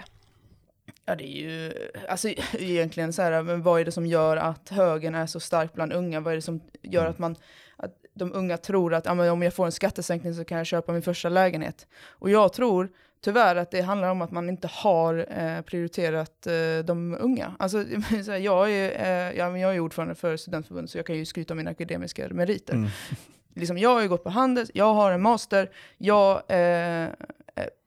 Ja, 1.05 1.15
det 1.15 1.23
är 1.23 1.41
ju 1.41 1.73
alltså, 2.09 2.27
egentligen 2.53 3.13
så 3.13 3.21
här, 3.21 3.43
men 3.43 3.63
vad 3.63 3.81
är 3.81 3.85
det 3.85 3.91
som 3.91 4.05
gör 4.05 4.37
att 4.37 4.69
högern 4.69 5.15
är 5.15 5.27
så 5.27 5.39
stark 5.39 5.73
bland 5.73 5.93
unga? 5.93 6.19
Vad 6.19 6.33
är 6.33 6.35
det 6.35 6.41
som 6.41 6.61
gör 6.81 7.05
att 7.05 7.19
man 7.19 7.35
att 7.77 7.91
de 8.13 8.33
unga 8.33 8.57
tror 8.57 8.93
att 8.93 9.05
ja, 9.05 9.31
om 9.31 9.41
jag 9.41 9.53
får 9.53 9.65
en 9.65 9.71
skattesänkning 9.71 10.33
så 10.33 10.45
kan 10.45 10.57
jag 10.57 10.67
köpa 10.67 10.91
min 10.91 11.01
första 11.01 11.29
lägenhet? 11.29 11.87
Och 12.07 12.29
jag 12.29 12.53
tror 12.53 12.89
tyvärr 13.25 13.55
att 13.55 13.71
det 13.71 13.81
handlar 13.81 14.09
om 14.09 14.21
att 14.21 14.31
man 14.31 14.49
inte 14.49 14.67
har 14.71 15.25
eh, 15.29 15.61
prioriterat 15.61 16.47
eh, 16.47 16.85
de 16.85 17.17
unga. 17.19 17.55
Alltså, 17.59 17.83
jag, 18.39 18.71
är, 18.71 19.29
eh, 19.29 19.37
ja, 19.37 19.57
jag 19.57 19.75
är 19.75 19.79
ordförande 19.79 20.15
för 20.15 20.37
studentförbundet 20.37 20.91
så 20.91 20.97
jag 20.97 21.05
kan 21.05 21.15
ju 21.15 21.25
skryta 21.25 21.53
om 21.53 21.57
mina 21.57 21.71
akademiska 21.71 22.27
meriter. 22.29 22.73
Mm. 22.73 22.89
Liksom, 23.55 23.77
jag 23.77 23.89
har 23.89 24.01
ju 24.01 24.07
gått 24.07 24.23
på 24.23 24.29
Handels, 24.29 24.71
jag 24.73 24.93
har 24.93 25.11
en 25.11 25.21
master, 25.21 25.69
jag 25.97 26.41
eh, 26.47 27.09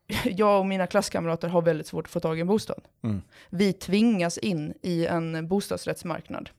jag 0.24 0.60
och 0.60 0.66
mina 0.66 0.86
klasskamrater 0.86 1.48
har 1.48 1.62
väldigt 1.62 1.86
svårt 1.86 2.06
att 2.06 2.10
få 2.10 2.20
tag 2.20 2.38
i 2.38 2.40
en 2.40 2.46
bostad. 2.46 2.80
Mm. 3.04 3.22
Vi 3.50 3.72
tvingas 3.72 4.38
in 4.38 4.74
i 4.82 5.06
en 5.06 5.48
bostadsrättsmarknad 5.48 6.50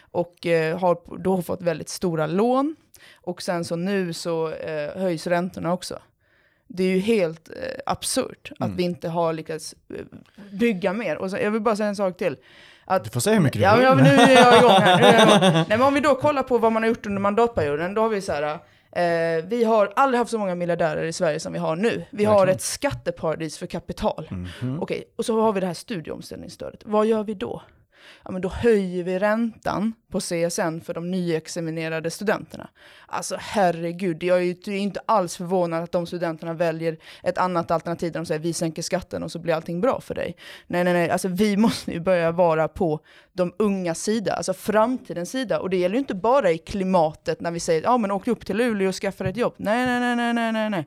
och 0.00 0.46
eh, 0.46 0.78
har 0.78 1.18
då 1.18 1.42
fått 1.42 1.62
väldigt 1.62 1.88
stora 1.88 2.26
lån. 2.26 2.76
Och 3.14 3.42
sen 3.42 3.64
så 3.64 3.76
nu 3.76 4.12
så 4.12 4.52
eh, 4.52 5.00
höjs 5.00 5.26
räntorna 5.26 5.72
också. 5.72 5.98
Det 6.74 6.84
är 6.84 6.88
ju 6.88 6.98
helt 6.98 7.48
eh, 7.48 7.54
absurt 7.86 8.52
att 8.52 8.66
mm. 8.66 8.76
vi 8.76 8.82
inte 8.82 9.08
har 9.08 9.32
lyckats 9.32 9.74
eh, 9.94 10.04
bygga 10.52 10.92
mer. 10.92 11.16
Och 11.16 11.30
så, 11.30 11.36
jag 11.36 11.50
vill 11.50 11.60
bara 11.60 11.76
säga 11.76 11.88
en 11.88 11.96
sak 11.96 12.16
till. 12.16 12.36
Att, 12.84 13.04
du 13.04 13.10
får 13.10 13.20
säga 13.20 13.34
hur 13.34 13.42
mycket 13.42 13.58
du 13.58 13.64
ja, 13.64 13.76
vill. 13.76 13.84
Ja, 13.84 13.94
men 13.94 14.04
nu 14.04 14.10
är 14.10 14.30
jag 14.30 14.58
igång 14.58 14.70
här. 14.70 15.14
Jag 15.14 15.22
igång. 15.22 15.40
Nej, 15.52 15.66
men 15.68 15.82
om 15.82 15.94
vi 15.94 16.00
då 16.00 16.14
kollar 16.14 16.42
på 16.42 16.58
vad 16.58 16.72
man 16.72 16.82
har 16.82 16.88
gjort 16.88 17.06
under 17.06 17.20
mandatperioden, 17.20 17.94
då 17.94 18.02
har 18.02 18.08
vi 18.08 18.20
så 18.20 18.32
här, 18.32 18.58
Eh, 18.96 19.44
vi 19.44 19.64
har 19.64 19.92
aldrig 19.96 20.18
haft 20.18 20.30
så 20.30 20.38
många 20.38 20.54
miljardärer 20.54 21.04
i 21.04 21.12
Sverige 21.12 21.40
som 21.40 21.52
vi 21.52 21.58
har 21.58 21.76
nu. 21.76 22.04
Vi 22.10 22.24
har 22.24 22.46
ett 22.46 22.60
skatteparadis 22.60 23.58
för 23.58 23.66
kapital. 23.66 24.28
Mm 24.30 24.46
-hmm. 24.46 24.78
Okej, 24.80 25.04
och 25.16 25.24
så 25.24 25.40
har 25.40 25.52
vi 25.52 25.60
det 25.60 25.66
här 25.66 25.74
studieomställningsstödet. 25.74 26.80
Vad 26.84 27.06
gör 27.06 27.24
vi 27.24 27.34
då? 27.34 27.62
Ja, 28.24 28.30
men 28.30 28.42
då 28.42 28.48
höjer 28.48 29.04
vi 29.04 29.18
räntan 29.18 29.92
på 30.10 30.20
CSN 30.20 30.80
för 30.84 30.94
de 30.94 31.10
nyexaminerade 31.10 32.10
studenterna. 32.10 32.68
Alltså 33.06 33.36
herregud, 33.40 34.22
jag 34.22 34.38
är 34.38 34.42
ju 34.68 34.78
inte 34.78 35.00
alls 35.06 35.36
förvånad 35.36 35.82
att 35.82 35.92
de 35.92 36.06
studenterna 36.06 36.52
väljer 36.54 36.96
ett 37.22 37.38
annat 37.38 37.70
alternativ 37.70 38.12
där 38.12 38.20
de 38.20 38.26
säger 38.26 38.40
vi 38.40 38.52
sänker 38.52 38.82
skatten 38.82 39.22
och 39.22 39.32
så 39.32 39.38
blir 39.38 39.54
allting 39.54 39.80
bra 39.80 40.00
för 40.00 40.14
dig. 40.14 40.36
Nej, 40.66 40.84
nej, 40.84 40.92
nej, 40.92 41.10
alltså 41.10 41.28
vi 41.28 41.56
måste 41.66 41.92
ju 41.92 42.00
börja 42.00 42.32
vara 42.32 42.68
på 42.68 43.00
de 43.32 43.52
unga 43.58 43.94
sida, 43.94 44.32
alltså 44.32 44.54
framtidens 44.54 45.30
sida. 45.30 45.60
Och 45.60 45.70
det 45.70 45.76
gäller 45.76 45.94
ju 45.94 46.00
inte 46.00 46.14
bara 46.14 46.50
i 46.50 46.58
klimatet 46.58 47.40
när 47.40 47.50
vi 47.50 47.60
säger 47.60 47.82
ja 47.82 47.98
men 47.98 48.10
åk 48.10 48.28
upp 48.28 48.46
till 48.46 48.56
Luleå 48.56 48.88
och 48.88 48.94
skaffa 48.94 49.28
ett 49.28 49.36
jobb. 49.36 49.54
Nej, 49.56 49.86
nej, 49.86 50.16
nej, 50.16 50.34
nej, 50.34 50.52
nej, 50.52 50.70
nej. 50.70 50.86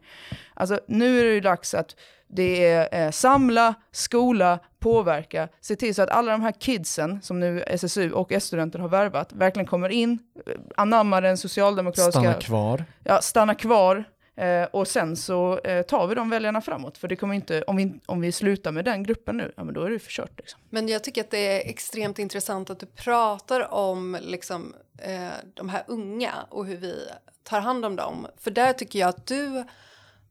Alltså 0.53 0.79
nu 0.87 1.19
är 1.19 1.23
det 1.23 1.33
ju 1.33 1.41
dags 1.41 1.73
att 1.73 1.95
det 2.27 2.65
är 2.65 3.05
eh, 3.05 3.11
samla, 3.11 3.75
skola, 3.91 4.59
påverka, 4.79 5.47
se 5.61 5.75
till 5.75 5.95
så 5.95 6.01
att 6.01 6.09
alla 6.09 6.31
de 6.31 6.41
här 6.41 6.51
kidsen 6.51 7.21
som 7.21 7.39
nu 7.39 7.63
SSU 7.67 8.11
och 8.11 8.31
S-studenter 8.31 8.79
har 8.79 8.89
värvat 8.89 9.33
verkligen 9.33 9.67
kommer 9.67 9.89
in, 9.89 10.19
eh, 10.45 10.53
anammar 10.75 11.21
den 11.21 11.37
socialdemokratiska... 11.37 12.11
Stanna 12.11 12.33
kvar. 12.33 12.85
Ja, 13.03 13.21
stanna 13.21 13.55
kvar. 13.55 14.05
Eh, 14.37 14.63
och 14.63 14.87
sen 14.87 15.15
så 15.15 15.59
eh, 15.59 15.81
tar 15.81 16.07
vi 16.07 16.15
de 16.15 16.29
väljarna 16.29 16.61
framåt. 16.61 16.97
För 16.97 17.07
det 17.07 17.15
kommer 17.15 17.33
inte, 17.33 17.61
om 17.61 17.75
vi, 17.75 17.99
om 18.05 18.21
vi 18.21 18.31
slutar 18.31 18.71
med 18.71 18.85
den 18.85 19.03
gruppen 19.03 19.37
nu, 19.37 19.53
ja 19.57 19.63
men 19.63 19.73
då 19.73 19.83
är 19.83 19.89
det 19.89 19.99
förkört. 19.99 20.31
Liksom. 20.37 20.59
Men 20.69 20.87
jag 20.87 21.03
tycker 21.03 21.21
att 21.21 21.31
det 21.31 21.63
är 21.63 21.69
extremt 21.69 22.19
intressant 22.19 22.69
att 22.69 22.79
du 22.79 22.85
pratar 22.85 23.73
om 23.73 24.17
liksom, 24.21 24.75
eh, 24.97 25.29
de 25.53 25.69
här 25.69 25.83
unga 25.87 26.33
och 26.49 26.65
hur 26.65 26.77
vi 26.77 27.07
tar 27.43 27.59
hand 27.59 27.85
om 27.85 27.95
dem. 27.95 28.27
För 28.37 28.51
där 28.51 28.73
tycker 28.73 28.99
jag 28.99 29.09
att 29.09 29.25
du 29.25 29.63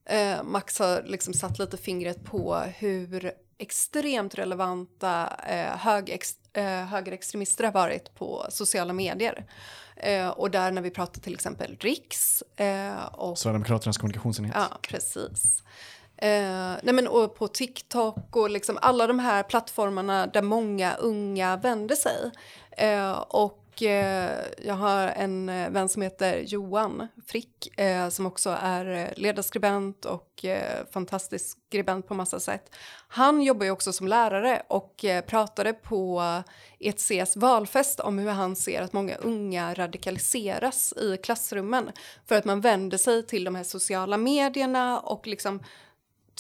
Eh, 0.07 0.43
Max 0.43 0.79
har 0.79 1.03
liksom 1.03 1.35
satt 1.35 1.59
lite 1.59 1.77
fingret 1.77 2.25
på 2.25 2.57
hur 2.57 3.33
extremt 3.59 4.35
relevanta 4.35 5.33
eh, 5.49 5.77
högex, 5.77 6.35
eh, 6.53 6.65
högerextremister 6.65 7.65
har 7.65 7.73
varit 7.73 8.15
på 8.15 8.47
sociala 8.51 8.93
medier. 8.93 9.47
Eh, 9.97 10.29
och 10.29 10.51
där 10.51 10.71
när 10.71 10.83
vi 10.83 10.91
pratar 10.91 11.21
till 11.21 11.35
exempel 11.35 11.77
Riks. 11.81 12.43
Eh, 12.57 13.05
och, 13.05 13.39
Sverigedemokraternas 13.39 13.97
kommunikationsenhet. 13.97 14.55
Ja, 14.57 14.79
precis. 14.83 15.63
Eh, 16.17 16.73
nej 16.83 16.95
men, 16.95 17.09
och 17.09 17.35
på 17.35 17.49
TikTok 17.49 18.37
och 18.37 18.51
liksom 18.51 18.79
alla 18.83 19.07
de 19.07 19.19
här 19.19 19.43
plattformarna 19.43 20.27
där 20.27 20.43
många 20.43 20.95
unga 20.95 21.57
vänder 21.57 21.97
sig. 21.97 22.31
Eh, 22.71 23.13
och 23.13 23.64
och 23.75 23.83
eh, 23.83 24.45
jag 24.63 24.75
har 24.75 25.07
en 25.07 25.49
eh, 25.49 25.71
vän 25.71 25.89
som 25.89 26.03
heter 26.03 26.39
Johan 26.39 27.09
Frick 27.27 27.81
eh, 27.81 28.09
som 28.09 28.27
också 28.27 28.59
är 28.61 28.87
eh, 28.87 29.09
ledarskribent 29.17 30.05
och 30.05 30.45
eh, 30.45 30.87
fantastisk 30.93 31.59
skribent 31.69 32.07
på 32.07 32.15
massa 32.15 32.41
sätt. 32.41 32.75
Han 33.09 33.43
jobbar 33.43 33.65
ju 33.65 33.71
också 33.71 33.93
som 33.93 34.09
lärare 34.09 34.63
och 34.69 35.05
pratade 35.27 35.73
på 35.73 36.23
ETCs 36.79 37.37
valfest 37.37 38.01
om 38.01 38.19
hur 38.19 38.31
han 38.31 38.57
ser 38.57 38.83
att 38.83 38.93
många 38.93 39.17
unga 39.17 39.75
radikaliseras 39.75 40.93
i 40.97 41.17
klassrummen 41.17 41.91
för 42.27 42.35
att 42.35 42.45
man 42.45 42.61
vänder 42.61 42.99
sig 42.99 43.27
till 43.27 43.45
de 43.45 43.55
här 43.55 43.65
sociala 43.65 44.17
medierna 44.17 45.01
och 45.01 45.27
liksom 45.27 45.63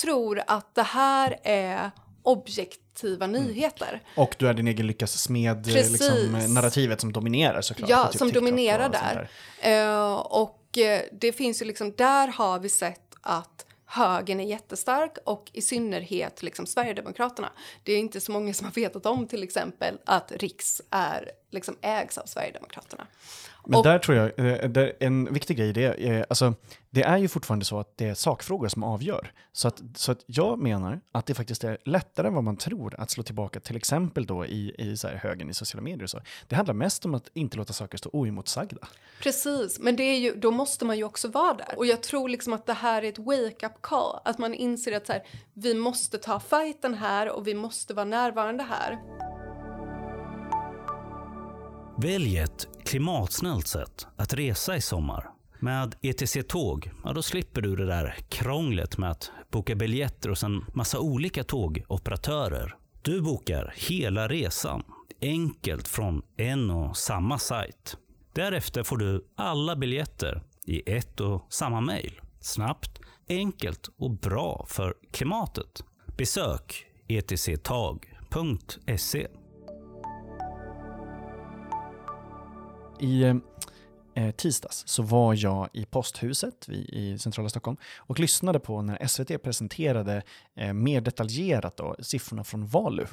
tror 0.02 0.42
att 0.46 0.74
det 0.74 0.82
här 0.82 1.38
är 1.42 1.90
objekt 2.22 2.83
mm. 3.02 3.30
nyheter. 3.30 4.02
Och 4.16 4.34
du 4.38 4.48
är 4.48 4.54
din 4.54 4.68
egen 4.68 4.86
lyckas 4.86 5.18
smed, 5.18 5.66
liksom, 5.66 6.54
narrativet 6.54 7.00
som 7.00 7.12
dominerar 7.12 7.60
såklart. 7.60 7.90
Ja, 7.90 8.06
typ 8.06 8.18
som 8.18 8.28
TikTok 8.28 8.42
dominerar 8.42 8.88
där. 8.88 9.28
där. 9.62 10.10
Uh, 10.10 10.14
och 10.14 10.78
uh, 10.78 11.18
det 11.20 11.32
finns 11.32 11.62
ju 11.62 11.66
liksom, 11.66 11.92
där 11.96 12.28
har 12.28 12.58
vi 12.58 12.68
sett 12.68 13.00
att 13.20 13.66
högern 13.86 14.40
är 14.40 14.44
jättestark 14.44 15.16
och 15.24 15.50
i 15.52 15.62
synnerhet 15.62 16.42
liksom 16.42 16.66
Sverigedemokraterna. 16.66 17.52
Det 17.82 17.92
är 17.92 17.98
inte 17.98 18.20
så 18.20 18.32
många 18.32 18.54
som 18.54 18.64
har 18.66 18.72
vetat 18.72 19.06
om 19.06 19.26
till 19.26 19.42
exempel 19.42 19.98
att 20.04 20.32
Riks 20.32 20.82
är, 20.90 21.30
liksom 21.54 21.76
ägs 21.80 22.18
av 22.18 22.26
Sverigedemokraterna. 22.26 23.06
Men 23.66 23.78
och, 23.78 23.84
där 23.84 23.98
tror 23.98 24.18
jag, 24.18 24.38
eh, 24.76 24.90
en 25.00 25.34
viktig 25.34 25.56
grej 25.56 25.72
det 25.72 25.84
är, 25.84 26.26
alltså, 26.28 26.54
det 26.90 27.02
är 27.02 27.16
ju 27.16 27.28
fortfarande 27.28 27.64
så 27.64 27.78
att 27.78 27.96
det 27.96 28.08
är 28.08 28.14
sakfrågor 28.14 28.68
som 28.68 28.82
avgör. 28.82 29.32
Så 29.52 29.68
att, 29.68 29.82
så 29.94 30.12
att 30.12 30.18
jag 30.26 30.58
menar 30.58 31.00
att 31.12 31.26
det 31.26 31.34
faktiskt 31.34 31.64
är 31.64 31.78
lättare 31.84 32.26
än 32.26 32.34
vad 32.34 32.44
man 32.44 32.56
tror 32.56 33.00
att 33.00 33.10
slå 33.10 33.22
tillbaka 33.22 33.60
till 33.60 33.76
exempel 33.76 34.26
då 34.26 34.46
i, 34.46 34.74
i 34.78 34.96
så 34.96 35.08
här 35.08 35.16
högen 35.16 35.50
i 35.50 35.54
sociala 35.54 35.82
medier 35.82 36.02
och 36.02 36.10
så. 36.10 36.20
Det 36.48 36.56
handlar 36.56 36.74
mest 36.74 37.04
om 37.04 37.14
att 37.14 37.28
inte 37.34 37.56
låta 37.56 37.72
saker 37.72 37.98
stå 37.98 38.10
oemotsagda. 38.12 38.88
Precis, 39.22 39.78
men 39.78 39.96
det 39.96 40.02
är 40.02 40.18
ju, 40.18 40.34
då 40.34 40.50
måste 40.50 40.84
man 40.84 40.96
ju 40.96 41.04
också 41.04 41.28
vara 41.28 41.54
där. 41.54 41.74
Och 41.76 41.86
jag 41.86 42.02
tror 42.02 42.28
liksom 42.28 42.52
att 42.52 42.66
det 42.66 42.72
här 42.72 43.02
är 43.02 43.08
ett 43.08 43.18
wake-up 43.18 43.72
call, 43.80 44.20
att 44.24 44.38
man 44.38 44.54
inser 44.54 44.96
att 44.96 45.06
så 45.06 45.12
här, 45.12 45.22
vi 45.52 45.74
måste 45.74 46.18
ta 46.18 46.40
fighten 46.40 46.94
här 46.94 47.28
och 47.28 47.46
vi 47.46 47.54
måste 47.54 47.94
vara 47.94 48.04
närvarande 48.04 48.62
här. 48.62 48.98
Välj 51.96 52.38
ett 52.38 52.68
klimatsnällt 52.84 53.66
sätt 53.66 54.06
att 54.16 54.34
resa 54.34 54.76
i 54.76 54.80
sommar. 54.80 55.30
Med 55.60 55.94
ETC 56.02 56.36
Tåg, 56.48 56.90
ja 57.04 57.12
då 57.12 57.22
slipper 57.22 57.60
du 57.60 57.76
det 57.76 57.86
där 57.86 58.16
krånglet 58.28 58.98
med 58.98 59.10
att 59.10 59.30
boka 59.50 59.74
biljetter 59.74 60.28
hos 60.28 60.42
en 60.42 60.64
massa 60.74 60.98
olika 60.98 61.44
tågoperatörer. 61.44 62.76
Du 63.02 63.22
bokar 63.22 63.74
hela 63.76 64.28
resan, 64.28 64.82
enkelt 65.20 65.88
från 65.88 66.22
en 66.36 66.70
och 66.70 66.96
samma 66.96 67.38
sajt. 67.38 67.96
Därefter 68.32 68.82
får 68.82 68.96
du 68.96 69.26
alla 69.36 69.76
biljetter 69.76 70.42
i 70.66 70.96
ett 70.96 71.20
och 71.20 71.46
samma 71.48 71.80
mejl. 71.80 72.20
Snabbt, 72.40 73.00
enkelt 73.28 73.88
och 73.98 74.10
bra 74.10 74.66
för 74.68 74.94
klimatet. 75.12 75.84
Besök 76.16 76.86
etctag.se 77.08 78.16
i, 83.00 83.40
eh, 84.14 84.30
tisdags 84.30 84.82
så 84.86 85.02
var 85.02 85.34
jag 85.34 85.68
i 85.72 85.84
posthuset 85.84 86.68
i, 86.68 86.98
i 86.98 87.18
centrala 87.18 87.48
Stockholm 87.48 87.76
och 87.96 88.20
lyssnade 88.20 88.58
på 88.58 88.82
när 88.82 89.06
SVT 89.06 89.42
presenterade 89.42 90.22
eh, 90.56 90.72
mer 90.72 91.00
detaljerat 91.00 91.76
då, 91.76 91.96
siffrorna 91.98 92.44
från 92.44 92.66
Valu. 92.66 93.06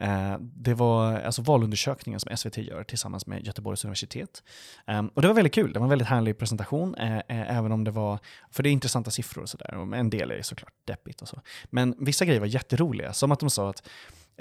Eh, 0.00 0.36
det 0.40 0.74
var 0.74 1.20
alltså 1.20 1.42
valundersökningen 1.42 2.20
som 2.20 2.36
SVT 2.36 2.56
gör 2.56 2.84
tillsammans 2.84 3.26
med 3.26 3.46
Göteborgs 3.46 3.84
universitet. 3.84 4.42
Ehm, 4.86 5.08
och 5.08 5.22
det 5.22 5.28
var 5.28 5.34
väldigt 5.34 5.54
kul, 5.54 5.72
det 5.72 5.78
var 5.78 5.86
en 5.86 5.90
väldigt 5.90 6.08
härlig 6.08 6.38
presentation, 6.38 6.94
eh, 6.94 7.16
eh, 7.16 7.56
även 7.56 7.72
om 7.72 7.84
det 7.84 7.90
var, 7.90 8.18
för 8.50 8.62
det 8.62 8.68
är 8.68 8.72
intressanta 8.72 9.10
siffror 9.10 9.42
och 9.42 9.48
sådär, 9.48 9.94
en 9.94 10.10
del 10.10 10.30
är 10.30 10.42
såklart 10.42 10.72
deppigt 10.84 11.22
och 11.22 11.28
så. 11.28 11.40
Men 11.64 11.94
vissa 11.98 12.24
grejer 12.24 12.40
var 12.40 12.46
jätteroliga, 12.46 13.12
som 13.12 13.32
att 13.32 13.40
de 13.40 13.50
sa 13.50 13.70
att 13.70 13.88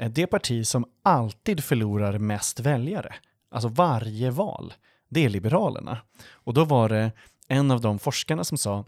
det 0.10 0.28
parti 0.28 0.68
som 0.68 0.86
alltid 1.04 1.64
förlorar 1.64 2.18
mest 2.18 2.60
väljare, 2.60 3.16
alltså 3.50 3.70
varje 3.70 4.32
val, 4.32 4.74
det 5.10 5.26
är 5.26 5.30
Liberalerna. 5.30 5.98
Och 6.32 6.54
då 6.54 6.66
var 6.66 6.90
det 6.90 7.12
en 7.48 7.72
av 7.72 7.82
de 7.82 8.00
forskarna 8.00 8.44
som 8.44 8.58
sa 8.58 8.86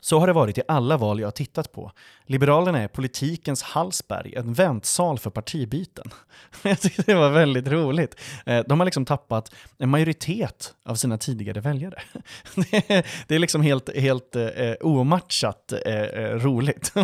så 0.00 0.18
har 0.18 0.26
det 0.26 0.32
varit 0.32 0.58
i 0.58 0.62
alla 0.68 0.96
val 0.96 1.20
jag 1.20 1.26
har 1.26 1.32
tittat 1.32 1.72
på. 1.72 1.92
Liberalerna 2.24 2.82
är 2.82 2.88
politikens 2.88 3.62
Hallsberg, 3.62 4.34
en 4.36 4.52
väntsal 4.52 5.18
för 5.18 5.30
partibyten. 5.30 6.04
Jag 6.62 6.80
tyckte 6.80 7.02
det 7.02 7.14
var 7.14 7.30
väldigt 7.30 7.68
roligt. 7.68 8.20
Eh, 8.46 8.64
de 8.66 8.80
har 8.80 8.84
liksom 8.84 9.04
tappat 9.04 9.54
en 9.78 9.88
majoritet 9.88 10.74
av 10.84 10.94
sina 10.94 11.18
tidigare 11.18 11.60
väljare. 11.60 12.02
Det 13.26 13.34
är 13.34 13.38
liksom 13.38 13.62
helt, 13.62 13.96
helt 13.96 14.36
eh, 14.36 14.72
omatchat 14.80 15.72
eh, 15.86 15.92
roligt. 16.34 16.92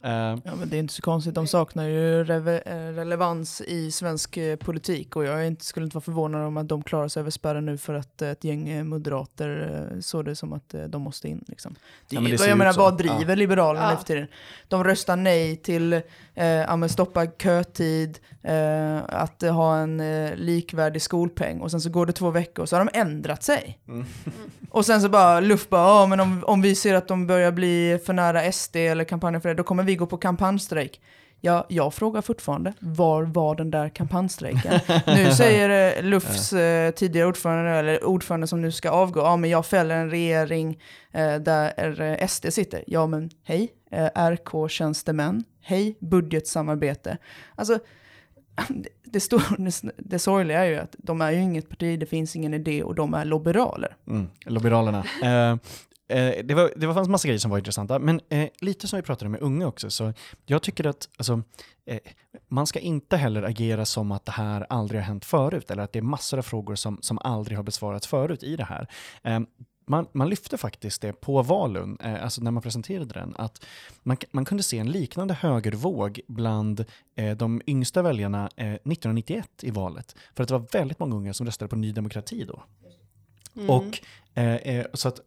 ja, 0.00 0.38
men 0.44 0.68
det 0.68 0.76
är 0.76 0.80
inte 0.80 0.94
så 0.94 1.02
konstigt, 1.02 1.34
de 1.34 1.46
saknar 1.46 1.84
ju 1.84 2.24
relevans 2.24 3.60
i 3.60 3.90
svensk 3.90 4.38
politik 4.58 5.16
och 5.16 5.24
jag 5.24 5.62
skulle 5.62 5.84
inte 5.84 5.96
vara 5.96 6.04
förvånad 6.04 6.46
om 6.46 6.56
att 6.56 6.68
de 6.68 6.82
klarar 6.82 7.08
sig 7.08 7.20
över 7.20 7.30
spärren 7.30 7.66
nu 7.66 7.78
för 7.78 7.94
att 7.94 8.22
ett 8.22 8.44
gäng 8.44 8.88
moderater 8.88 9.88
såg 10.00 10.24
det 10.24 10.36
som 10.36 10.52
att 10.52 10.74
de 10.88 11.02
måste 11.02 11.28
in. 11.28 11.44
Liksom. 11.48 11.76
Ja, 12.08 12.20
men 12.20 12.30
jag 12.30 12.58
menar, 12.58 12.72
vad 12.72 12.98
driver 12.98 13.28
ja. 13.28 13.34
Liberalerna 13.34 13.86
ja. 13.86 13.92
efter 13.92 14.14
tiden? 14.14 14.28
De 14.68 14.84
röstar 14.84 15.16
nej 15.16 15.56
till 15.56 15.92
eh, 16.34 16.86
stoppa 16.86 17.26
kötid, 17.26 18.18
eh, 18.42 18.96
att 19.08 19.42
ha 19.42 19.76
en 19.76 20.00
eh, 20.00 20.36
likvärdig 20.36 21.02
skolpeng 21.02 21.60
och 21.60 21.70
sen 21.70 21.80
så 21.80 21.90
går 21.90 22.06
det 22.06 22.12
två 22.12 22.30
veckor 22.30 22.62
och 22.62 22.68
så 22.68 22.76
har 22.76 22.84
de 22.84 22.98
ändrat 22.98 23.42
sig. 23.42 23.78
Mm. 23.88 24.06
och 24.70 24.86
sen 24.86 25.02
så 25.02 25.08
bara 25.08 25.40
luft 25.40 25.70
bara, 25.70 25.82
ja 25.82 26.06
men 26.06 26.20
om, 26.20 26.44
om 26.46 26.62
vi 26.62 26.74
ser 26.74 26.94
att 26.94 27.08
de 27.08 27.26
börjar 27.26 27.52
bli 27.52 28.00
för 28.06 28.12
nära 28.12 28.52
SD 28.52 28.76
eller 28.76 29.04
kampanjen 29.04 29.40
för 29.40 29.48
det, 29.48 29.54
då 29.54 29.62
kommer 29.62 29.82
vi 29.82 29.96
gå 29.96 30.06
på 30.06 30.16
kampanjstrejk. 30.16 31.00
Ja, 31.44 31.66
jag 31.68 31.94
frågar 31.94 32.22
fortfarande, 32.22 32.72
var 32.80 33.22
var 33.22 33.54
den 33.54 33.70
där 33.70 33.88
kampanjstrejken? 33.88 34.80
nu 35.06 35.30
säger 35.30 35.98
eh, 35.98 36.02
Lufs 36.02 36.52
eh, 36.52 36.90
tidigare 36.90 37.28
ordförande, 37.28 37.70
eller 37.70 38.04
ordförande 38.04 38.46
som 38.46 38.62
nu 38.62 38.72
ska 38.72 38.90
avgå, 38.90 39.20
ja 39.20 39.36
men 39.36 39.50
jag 39.50 39.66
fäller 39.66 39.96
en 39.96 40.10
regering 40.10 40.78
eh, 41.12 41.34
där 41.34 42.00
eh, 42.00 42.26
SD 42.26 42.52
sitter. 42.52 42.84
Ja 42.86 43.06
men 43.06 43.30
hej, 43.42 43.72
eh, 43.90 44.08
RK-tjänstemän, 44.14 45.44
hej, 45.60 45.96
budgetsamarbete. 46.00 47.18
Alltså, 47.54 47.78
det, 48.68 48.88
det, 49.04 49.20
stor, 49.20 49.42
det, 49.58 49.92
det 49.96 50.18
sorgliga 50.18 50.64
är 50.64 50.68
ju 50.68 50.76
att 50.76 50.96
de 50.98 51.20
är 51.20 51.30
ju 51.30 51.40
inget 51.40 51.68
parti, 51.68 51.98
det 51.98 52.06
finns 52.06 52.36
ingen 52.36 52.54
idé 52.54 52.82
och 52.82 52.94
de 52.94 53.14
är 53.14 53.24
liberaler. 53.24 53.96
Mm, 54.06 54.26
liberalerna. 54.46 55.04
Eh, 55.22 55.56
Eh, 56.08 56.44
det, 56.44 56.54
var, 56.54 56.72
det 56.76 56.86
var 56.86 56.94
fanns 56.94 57.08
massa 57.08 57.28
grejer 57.28 57.38
som 57.38 57.50
var 57.50 57.58
intressanta, 57.58 57.98
men 57.98 58.20
eh, 58.28 58.48
lite 58.60 58.88
som 58.88 58.96
vi 58.96 59.02
pratade 59.02 59.28
med 59.28 59.40
unga 59.40 59.66
också, 59.66 59.90
så 59.90 60.12
jag 60.46 60.62
tycker 60.62 60.86
att 60.86 61.08
alltså, 61.16 61.42
eh, 61.86 61.98
man 62.48 62.66
ska 62.66 62.78
inte 62.78 63.16
heller 63.16 63.42
agera 63.42 63.84
som 63.84 64.12
att 64.12 64.26
det 64.26 64.32
här 64.32 64.66
aldrig 64.68 65.00
har 65.00 65.06
hänt 65.06 65.24
förut, 65.24 65.70
eller 65.70 65.82
att 65.82 65.92
det 65.92 65.98
är 65.98 66.02
massor 66.02 66.38
av 66.38 66.42
frågor 66.42 66.74
som, 66.74 66.98
som 67.00 67.18
aldrig 67.18 67.58
har 67.58 67.62
besvarats 67.62 68.06
förut 68.06 68.42
i 68.42 68.56
det 68.56 68.64
här. 68.64 68.88
Eh, 69.22 69.40
man, 69.86 70.06
man, 70.12 70.28
lyfte 70.28 70.58
faktiskt 70.58 71.02
det 71.02 71.12
på 71.12 71.42
Valun, 71.42 71.98
eh, 72.00 72.24
alltså 72.24 72.42
när 72.42 72.50
man 72.50 72.62
presenterade 72.62 73.14
den, 73.14 73.34
att 73.38 73.64
man, 74.02 74.16
man 74.30 74.44
kunde 74.44 74.62
se 74.62 74.78
en 74.78 74.90
liknande 74.90 75.34
högervåg 75.34 76.20
bland 76.28 76.84
eh, 77.16 77.36
de 77.36 77.62
yngsta 77.66 78.02
väljarna 78.02 78.50
eh, 78.56 78.74
1991 78.74 79.48
i 79.62 79.70
valet. 79.70 80.16
För 80.34 80.42
att 80.42 80.48
det 80.48 80.58
var 80.58 80.66
väldigt 80.72 80.98
många 80.98 81.16
unga 81.16 81.34
som 81.34 81.46
röstade 81.46 81.68
på 81.68 81.76
Ny 81.76 81.92
Demokrati 81.92 82.44
då. 82.44 82.62
Mm. 83.56 83.70
Och 83.70 84.00
eh, 84.38 84.86
så 84.94 85.08
att 85.08 85.20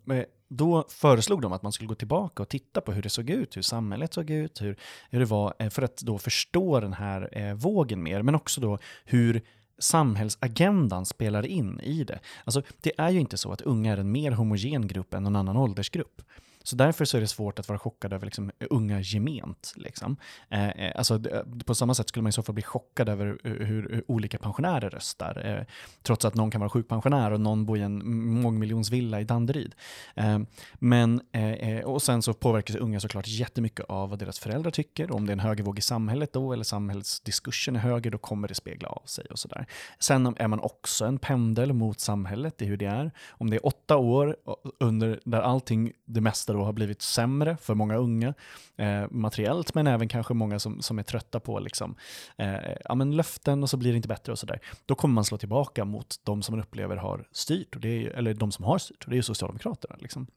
då 0.50 0.86
föreslog 0.90 1.42
de 1.42 1.54
att 1.54 1.64
man 1.64 1.72
skulle 1.72 1.88
gå 1.88 1.96
tillbaka 1.96 2.44
och 2.44 2.50
titta 2.50 2.82
på 2.82 2.92
hur 2.92 3.02
det 3.02 3.10
såg 3.10 3.30
ut, 3.30 3.58
hur 3.58 3.62
samhället 3.62 4.14
såg 4.14 4.30
ut, 4.30 4.62
hur, 4.62 4.78
hur 5.10 5.20
det 5.20 5.26
var, 5.26 5.54
eh, 5.60 5.70
för 5.70 5.82
att 5.82 5.98
då 5.98 6.18
förstå 6.18 6.80
den 6.80 6.94
här 6.94 7.30
eh, 7.38 7.54
vågen 7.54 8.04
mer, 8.04 8.22
men 8.22 8.36
också 8.36 8.62
då 8.62 8.78
hur 9.06 9.42
samhällsagendan 9.80 11.06
spelar 11.06 11.46
in 11.46 11.80
i 11.80 12.04
det. 12.04 12.20
Alltså, 12.44 12.62
det 12.82 12.92
är 12.98 13.10
ju 13.10 13.20
inte 13.20 13.38
så 13.38 13.52
att 13.52 13.62
unga 13.62 13.94
är 13.94 13.98
en 13.98 14.12
mer 14.12 14.32
homogen 14.32 14.88
grupp 14.88 15.14
än 15.14 15.24
någon 15.24 15.36
annan 15.36 15.58
åldersgrupp. 15.58 16.22
Så 16.68 16.76
därför 16.76 17.06
så 17.06 17.18
är 17.18 17.22
det 17.22 17.28
svårt 17.28 17.60
att 17.60 17.70
vara 17.70 17.80
chockad 17.80 18.14
över 18.14 18.26
liksom, 18.26 18.52
unga 18.70 19.00
gement. 19.02 19.74
Liksom. 19.76 20.18
Eh, 20.50 20.70
eh 20.70 20.92
alltså, 20.96 21.30
eh, 21.30 21.42
på 21.66 21.76
samma 21.76 21.94
sätt 21.94 22.10
skulle 22.10 22.24
man 22.24 22.30
i 22.30 22.34
så 22.34 22.44
fall 22.44 22.56
bli 22.56 22.64
chockad 22.64 23.10
över 23.10 23.38
eh, 23.44 23.52
hur, 23.52 23.90
hur 23.90 24.04
olika 24.08 24.38
pensionärer 24.38 24.90
röstar. 24.90 25.46
Eh, 25.46 25.66
trots 26.04 26.26
att 26.26 26.36
någon 26.36 26.52
kan 26.52 26.62
vara 26.62 26.70
sjukpensionär 26.70 27.32
och 27.32 27.40
någon 27.40 27.66
bor 27.66 27.78
i 27.78 27.82
en 27.82 28.10
mångmiljonsvilla 28.42 29.22
i 29.22 29.24
Danderyd. 29.24 29.76
Eh, 30.16 30.40
men, 30.74 31.22
eh, 31.32 31.80
och 31.80 32.02
sen 32.02 32.22
så 32.22 32.34
påverkas 32.34 32.76
unga 32.76 33.00
såklart 33.00 33.28
jättemycket 33.28 33.86
av 33.90 34.10
vad 34.10 34.20
deras 34.20 34.40
föräldrar 34.40 34.72
tycker. 34.72 35.12
Om 35.12 35.26
det 35.26 35.32
är 35.32 35.34
en 35.34 35.40
högervåg 35.40 35.80
i 35.80 35.82
samhället 35.82 36.34
då, 36.34 36.54
eller 36.54 36.64
samhällsdiskursen 36.64 37.76
är 37.76 37.80
höger, 37.80 38.12
då 38.12 38.18
kommer 38.18 38.48
det 38.48 38.56
spegla 38.56 38.90
av 38.90 39.04
sig 39.06 39.26
och 39.26 39.40
sådär. 39.40 39.66
Sen 40.00 40.36
är 40.38 40.48
man 40.48 40.60
också 40.60 41.06
en 41.06 41.20
pendel 41.20 41.74
mot 41.74 42.00
samhället 42.00 42.62
i 42.62 42.66
hur 42.66 42.78
det 42.78 42.86
är. 42.86 43.12
Om 43.30 43.50
det 43.50 43.56
är 43.56 43.66
åtta 43.66 43.98
år 43.98 44.38
under, 44.80 45.20
där 45.26 45.42
allting, 45.42 45.92
det 46.06 46.22
mesta 46.22 46.57
då 46.58 46.64
har 46.64 46.74
blivit 46.74 47.02
sämre 47.02 47.58
för 47.62 47.76
många 47.76 47.96
unga 47.96 48.34
eh, 48.78 49.04
materiellt, 49.12 49.74
men 49.74 49.88
även 49.88 50.08
kanske 50.08 50.34
många 50.34 50.60
som, 50.60 50.82
som 50.82 51.00
är 51.00 51.04
trötta 51.04 51.40
på 51.40 51.60
liksom, 51.60 51.96
eh, 52.38 52.56
ja, 52.86 52.96
men 52.96 53.16
löften 53.16 53.64
och 53.64 53.70
så 53.70 53.78
blir 53.78 53.92
det 53.92 53.96
inte 53.96 54.08
bättre 54.08 54.32
och 54.32 54.40
sådär. 54.40 54.60
Då 54.86 54.96
kommer 54.96 55.14
man 55.16 55.26
slå 55.26 55.38
tillbaka 55.38 55.86
mot 55.86 56.16
de 56.24 56.44
som 56.44 56.56
man 56.56 56.64
upplever 56.64 56.96
har 56.96 57.28
styrt, 57.32 57.76
och 57.76 57.82
det 57.82 57.90
är, 57.90 58.10
eller 58.10 58.34
de 58.34 58.52
som 58.52 58.66
har 58.66 58.78
styrt, 58.78 59.04
och 59.04 59.10
det 59.10 59.14
är 59.14 59.18
ju 59.18 59.24
Socialdemokraterna. 59.24 59.96
Liksom. 60.00 60.28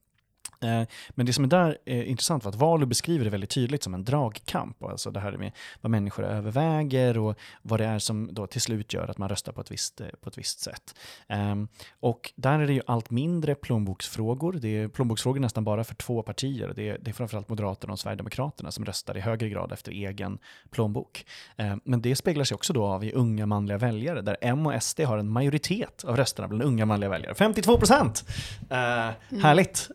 Eh, 0.63 0.83
men 1.11 1.27
det 1.27 1.33
som 1.33 1.45
är 1.45 1.49
där 1.49 1.79
är 1.85 2.03
intressant 2.03 2.45
var 2.45 2.49
att 2.53 2.59
Valu 2.59 2.87
beskriver 2.87 3.25
det 3.25 3.31
väldigt 3.31 3.51
tydligt 3.51 3.83
som 3.83 3.95
en 3.95 4.05
dragkamp. 4.05 4.85
Alltså 4.85 5.11
det 5.11 5.21
här 5.21 5.33
med 5.33 5.53
vad 5.81 5.91
människor 5.91 6.25
överväger 6.25 7.19
och 7.19 7.39
vad 7.63 7.81
det 7.81 7.87
är 7.87 7.99
som 7.99 8.29
då 8.33 8.47
till 8.47 8.61
slut 8.61 8.93
gör 8.93 9.09
att 9.09 9.19
man 9.19 9.29
röstar 9.29 9.53
på 9.53 9.61
ett 9.61 9.71
visst, 9.71 10.01
eh, 10.01 10.07
på 10.21 10.29
ett 10.29 10.39
visst 10.39 10.61
sätt. 10.61 10.95
Ehm, 11.29 11.69
och 12.01 12.33
där 12.37 12.59
är 12.59 12.67
det 12.67 12.73
ju 12.73 12.83
allt 12.87 13.11
mindre 13.11 13.55
plånboksfrågor. 13.55 14.53
Det 14.53 14.69
är 14.69 14.89
plånboksfrågor 14.89 15.41
nästan 15.41 15.65
bara 15.65 15.85
för 15.85 15.95
två 15.95 16.23
partier. 16.23 16.73
Det 16.77 16.89
är, 16.89 16.99
det 16.99 17.11
är 17.11 17.13
framförallt 17.13 17.49
Moderaterna 17.49 17.93
och 17.93 17.99
Sverigedemokraterna 17.99 18.71
som 18.71 18.85
röstar 18.85 19.17
i 19.17 19.21
högre 19.21 19.49
grad 19.49 19.73
efter 19.73 19.93
egen 19.93 20.39
plånbok. 20.71 21.27
Ehm, 21.57 21.81
men 21.85 22.03
det 22.03 22.17
speglar 22.17 22.45
sig 22.45 22.55
också 22.55 22.73
då 22.73 22.85
av 22.85 23.05
i 23.05 23.13
unga 23.13 23.47
manliga 23.47 23.79
väljare 23.79 24.23
där 24.23 24.37
M 24.41 24.67
och 24.67 24.83
SD 24.83 25.01
har 25.01 25.19
en 25.19 25.29
majoritet 25.29 26.05
av 26.05 26.17
rösterna 26.17 26.49
bland 26.49 26.63
unga 26.63 26.87
manliga 26.87 27.11
väljare. 27.11 27.35
52 27.35 27.79
procent! 27.79 28.25
Uh, 28.73 28.77
mm. 28.79 29.43
Härligt! 29.43 29.91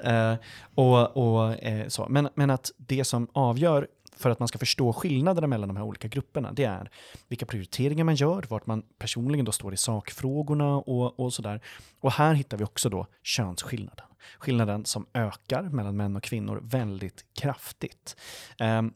Och, 0.75 1.17
och 1.17 1.63
eh, 1.63 1.87
så. 1.87 2.05
Men, 2.09 2.29
men 2.35 2.49
att 2.49 2.71
det 2.77 3.03
som 3.03 3.27
avgör 3.33 3.87
för 4.17 4.29
att 4.29 4.39
man 4.39 4.47
ska 4.47 4.57
förstå 4.57 4.93
skillnaderna 4.93 5.47
mellan 5.47 5.67
de 5.67 5.77
här 5.77 5.83
olika 5.83 6.07
grupperna, 6.07 6.51
det 6.51 6.63
är 6.63 6.89
vilka 7.27 7.45
prioriteringar 7.45 8.03
man 8.03 8.15
gör, 8.15 8.45
vart 8.49 8.65
man 8.65 8.83
personligen 8.99 9.45
då 9.45 9.51
står 9.51 9.73
i 9.73 9.77
sakfrågorna 9.77 10.75
och, 10.75 11.19
och 11.19 11.33
sådär. 11.33 11.61
Och 11.99 12.11
här 12.11 12.33
hittar 12.33 12.57
vi 12.57 12.63
också 12.63 12.89
då 12.89 13.07
könsskillnaden. 13.23 14.05
Skillnaden 14.39 14.85
som 14.85 15.05
ökar 15.13 15.63
mellan 15.63 15.97
män 15.97 16.15
och 16.15 16.23
kvinnor 16.23 16.59
väldigt 16.63 17.25
kraftigt. 17.39 18.15
Um, 18.59 18.93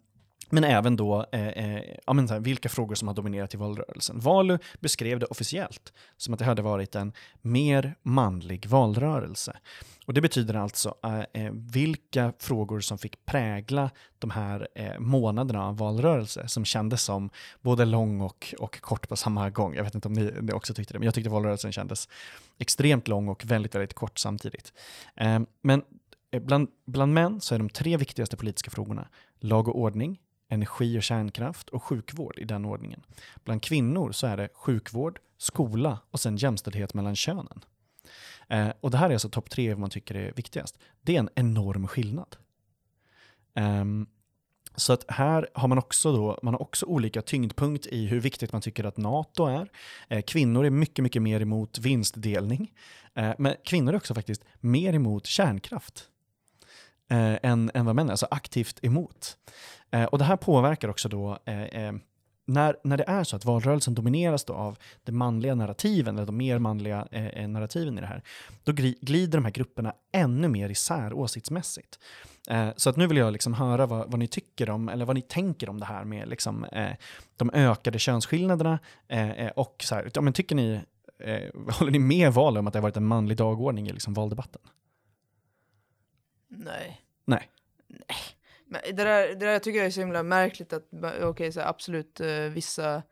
men 0.50 0.64
även 0.64 0.96
då 0.96 1.26
eh, 1.32 1.48
eh, 1.48 1.82
ja, 2.08 2.14
men 2.14 2.30
här, 2.30 2.40
vilka 2.40 2.70
frågor 2.70 2.96
som 2.96 3.08
har 3.08 3.16
dominerat 3.16 3.54
i 3.54 3.58
valrörelsen. 3.58 4.20
Valu 4.20 4.58
beskrev 4.80 5.20
det 5.20 5.26
officiellt 5.26 5.94
som 6.18 6.34
att 6.34 6.40
det 6.40 6.46
hade 6.46 6.62
varit 6.62 6.96
en 6.96 7.14
mer 7.42 7.96
manlig 8.04 8.66
valrörelse. 8.66 9.58
Och 10.10 10.14
Det 10.14 10.22
betyder 10.22 10.54
alltså 10.54 10.96
eh, 11.04 11.46
eh, 11.46 11.52
vilka 11.54 12.34
frågor 12.40 12.80
som 12.80 12.98
fick 12.98 13.26
prägla 13.26 13.90
de 14.20 14.30
här 14.30 14.68
eh, 14.76 15.00
månaderna 15.00 15.66
av 15.66 15.78
valrörelse 15.78 16.48
som 16.48 16.66
kändes 16.66 17.04
som 17.04 17.30
både 17.62 17.86
lång 17.86 18.22
och, 18.22 18.56
och 18.60 18.82
kort 18.82 19.10
på 19.10 19.16
samma 19.16 19.50
gång. 19.50 19.76
Jag 19.76 19.84
vet 19.84 19.96
inte 19.96 20.08
om 20.08 20.14
ni, 20.14 20.32
ni 20.42 20.54
också 20.54 20.74
tyckte 20.74 20.94
det, 20.94 21.00
men 21.00 21.06
jag 21.06 21.14
tyckte 21.14 21.30
valrörelsen 21.30 21.72
kändes 21.72 22.10
extremt 22.58 23.08
lång 23.08 23.28
och 23.28 23.46
väldigt, 23.46 23.76
väldigt 23.76 23.94
kort 23.94 24.20
samtidigt. 24.20 24.74
Eh, 25.16 25.40
men 25.62 25.84
eh, 26.32 26.42
bland, 26.42 26.68
bland 26.86 27.14
män 27.14 27.42
så 27.42 27.56
är 27.56 27.60
de 27.60 27.70
tre 27.70 27.98
viktigaste 27.98 28.38
politiska 28.38 28.72
frågorna 28.72 29.08
lag 29.40 29.68
och 29.68 29.80
ordning, 29.80 30.20
energi 30.50 31.00
och 31.00 31.04
kärnkraft 31.04 31.70
och 31.70 31.84
sjukvård 31.84 32.40
i 32.40 32.44
den 32.44 32.66
ordningen. 32.66 33.02
Bland 33.44 33.64
kvinnor 33.64 34.12
så 34.12 34.28
är 34.28 34.38
det 34.38 34.50
sjukvård, 34.54 35.20
skola 35.38 36.00
och 36.12 36.20
sen 36.20 36.38
jämställdhet 36.38 36.94
mellan 36.94 37.16
könen. 37.16 37.66
Eh, 38.48 38.70
och 38.82 38.92
det 38.92 38.98
här 38.98 39.10
är 39.10 39.14
alltså 39.14 39.30
topp 39.30 39.50
tre 39.50 39.70
vad 39.70 39.80
man 39.80 39.90
tycker 39.90 40.16
är 40.16 40.34
viktigast. 40.36 40.78
Det 41.02 41.16
är 41.16 41.20
en 41.20 41.30
enorm 41.36 41.88
skillnad. 41.88 42.36
Um, 43.56 44.08
Så 44.76 44.94
att 44.94 45.06
här 45.08 45.50
har 45.54 45.68
man 45.68 45.78
också 45.78 46.12
då, 46.12 46.40
man 46.44 46.54
har 46.54 46.62
också 46.62 46.86
olika 46.86 47.22
tyngdpunkt 47.22 47.86
i 47.86 48.06
hur 48.06 48.20
viktigt 48.20 48.52
man 48.52 48.62
tycker 48.62 48.84
att 48.84 48.98
NATO 48.98 49.46
är. 49.46 49.70
Eh, 50.08 50.22
kvinnor 50.22 50.66
är 50.66 50.70
mycket, 50.70 51.04
mycket 51.04 51.22
mer 51.22 51.42
emot 51.42 51.80
vinstdelning. 51.80 52.74
Eh, 53.16 53.34
men 53.38 53.56
kvinnor 53.66 53.94
är 53.94 53.98
också 53.98 54.14
faktiskt 54.14 54.46
mer 54.60 54.94
emot 54.94 55.26
kärnkraft 55.26 56.09
eh, 57.10 57.38
än, 57.44 57.72
än 57.74 57.86
vad 57.86 57.96
män 57.96 58.08
är, 58.08 58.12
alltså 58.12 58.28
aktivt 58.32 58.80
emot. 58.82 59.38
Eh, 59.92 60.04
och 60.04 60.18
det 60.18 60.24
här 60.24 60.38
påverkar 60.38 60.90
också 60.90 61.10
då 61.10 61.38
eh, 61.46 61.64
eh, 61.64 61.94
när, 62.50 62.76
när 62.84 62.98
det 62.98 63.04
är 63.08 63.24
så 63.24 63.36
att 63.36 63.46
valrörelsen 63.46 63.94
domineras 63.94 64.46
då 64.46 64.54
av 64.54 64.78
de 65.04 65.12
manliga 65.12 65.56
narrativen, 65.56 66.18
eller 66.18 66.26
de 66.26 66.38
mer 66.38 66.60
manliga 66.60 67.08
eh, 67.12 67.28
eh 67.28 67.48
narrativen 67.48 67.98
i 67.98 68.02
det 68.02 68.08
här, 68.08 68.24
då 68.64 68.72
glider 69.02 69.38
de 69.38 69.46
här 69.46 69.52
grupperna 69.52 69.94
ännu 70.12 70.48
mer 70.48 70.70
isär 70.70 71.14
åsiktsmässigt. 71.14 72.00
Eh, 72.50 72.70
så 72.76 72.90
att 72.90 72.96
nu 72.96 73.08
vill 73.08 73.18
jag 73.18 73.34
liksom 73.34 73.54
höra 73.54 73.86
vad, 73.86 74.12
vad, 74.12 74.20
ni 74.20 74.28
tycker 74.28 74.70
om, 74.70 74.90
eller 74.90 75.06
vad 75.06 75.16
ni 75.16 75.22
tänker 75.22 75.70
om 75.70 75.80
det 75.80 75.86
här 75.86 76.04
med 76.04 76.30
liksom, 76.30 76.64
eh, 76.64 76.92
de 77.38 77.52
ökade 77.54 78.00
könsskillnaderna 78.00 78.80
eh, 79.08 79.30
eh 79.30 79.52
och 79.56 79.76
så 79.84 79.96
här, 79.96 80.12
ja, 80.14 80.22
men 80.22 80.34
tycker 80.34 80.56
ni, 80.56 80.82
eh, 81.24 81.40
håller 81.74 81.92
ni 81.92 82.00
med 82.00 82.34
val 82.34 82.58
om 82.58 82.68
att 82.68 82.74
det 82.74 82.80
har 82.80 82.84
varit 82.84 82.98
en 82.98 83.06
manlig 83.06 83.38
dagordning 83.38 83.88
i 83.88 83.94
liksom 83.94 84.14
valdebatten? 84.14 84.62
Nej. 86.50 87.02
Nej. 87.26 87.50
Nej. 87.88 88.18
Men 88.66 88.82
det 88.96 89.04
där, 89.04 89.28
det 89.28 89.46
där 89.46 89.60
tycker 89.60 89.78
jag 89.78 89.88
är 89.88 89.92
så 89.92 90.00
himla 90.00 90.24
märkligt 90.24 90.74
att, 90.74 90.84
okay, 91.24 91.52
så 91.52 91.62
absolut 91.62 92.20
vissa 92.52 93.04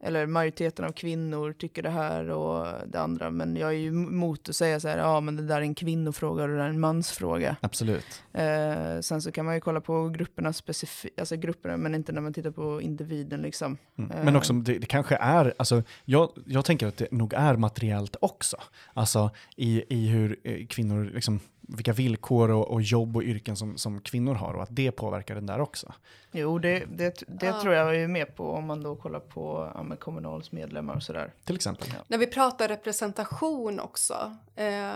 eller 0.00 0.26
majoriteten 0.26 0.84
av 0.84 0.92
kvinnor 0.92 1.52
tycker 1.52 1.82
det 1.82 1.90
här 1.90 2.30
och 2.30 2.66
det 2.86 3.00
andra. 3.00 3.30
Men 3.30 3.56
jag 3.56 3.68
är 3.68 3.78
ju 3.78 3.88
emot 3.88 4.48
att 4.48 4.56
säga 4.56 4.80
så 4.80 4.88
här, 4.88 4.98
ja 4.98 5.20
men 5.20 5.36
det 5.36 5.42
där 5.42 5.56
är 5.56 5.60
en 5.60 5.74
kvinnofråga 5.74 6.42
och 6.42 6.48
det 6.48 6.56
där 6.56 6.64
är 6.64 6.68
en 6.68 6.80
mansfråga. 6.80 7.56
Absolut. 7.60 8.22
Eh, 8.32 9.00
sen 9.00 9.22
så 9.22 9.32
kan 9.32 9.44
man 9.44 9.54
ju 9.54 9.60
kolla 9.60 9.80
på 9.80 10.08
grupperna 10.08 10.52
specifikt, 10.52 11.20
alltså 11.20 11.36
grupperna, 11.36 11.76
men 11.76 11.94
inte 11.94 12.12
när 12.12 12.20
man 12.20 12.32
tittar 12.32 12.50
på 12.50 12.82
individen 12.82 13.42
liksom. 13.42 13.78
Mm. 13.98 14.24
Men 14.24 14.36
också, 14.36 14.52
det, 14.52 14.78
det, 14.78 14.86
kanske 14.86 15.16
är, 15.16 15.54
alltså 15.56 15.82
jag, 16.04 16.30
jag 16.46 16.64
tänker 16.64 16.86
att 16.86 16.96
det 16.96 17.12
nog 17.12 17.32
är 17.32 17.56
materiellt 17.56 18.16
också. 18.20 18.56
Alltså 18.94 19.30
i, 19.56 19.84
i 19.88 20.08
hur 20.08 20.38
eh, 20.44 20.66
kvinnor 20.66 21.10
liksom 21.14 21.40
vilka 21.68 21.92
villkor 21.92 22.50
och, 22.50 22.70
och, 22.70 22.82
jobb 22.82 23.16
och 23.16 23.22
yrken 23.22 23.56
som, 23.56 23.78
som 23.78 24.00
kvinnor 24.00 24.34
har 24.34 24.54
och 24.54 24.62
att 24.62 24.68
det 24.76 24.92
påverkar 24.92 25.34
den 25.34 25.46
där 25.46 25.60
också. 25.60 25.92
Jo, 26.32 26.58
det, 26.58 26.84
det, 26.90 27.22
det 27.28 27.46
ja. 27.46 27.60
tror 27.60 27.74
jag 27.74 27.96
är 27.96 28.08
med 28.08 28.36
på 28.36 28.50
om 28.50 28.66
man 28.66 28.82
då 28.82 28.96
kollar 28.96 29.20
på 29.20 29.72
ja, 29.74 29.96
Kommunals 29.96 30.52
medlemmar 30.52 30.96
och 30.96 31.02
sådär. 31.02 31.32
Till 31.44 31.56
exempel. 31.56 31.88
Ja. 31.94 32.04
När 32.08 32.18
vi 32.18 32.26
pratar 32.26 32.68
representation 32.68 33.80
också, 33.80 34.36
eh, 34.56 34.92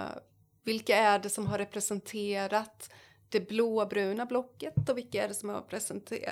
vilka 0.64 0.96
är 0.96 1.18
det 1.18 1.30
som 1.30 1.46
har 1.46 1.58
representerat 1.58 2.90
det 3.28 3.48
blåbruna 3.48 4.26
blocket 4.26 4.88
och 4.88 4.98
vilka 4.98 5.24
är 5.24 5.28
det 5.28 5.34
som 5.34 5.48
har 5.48 5.64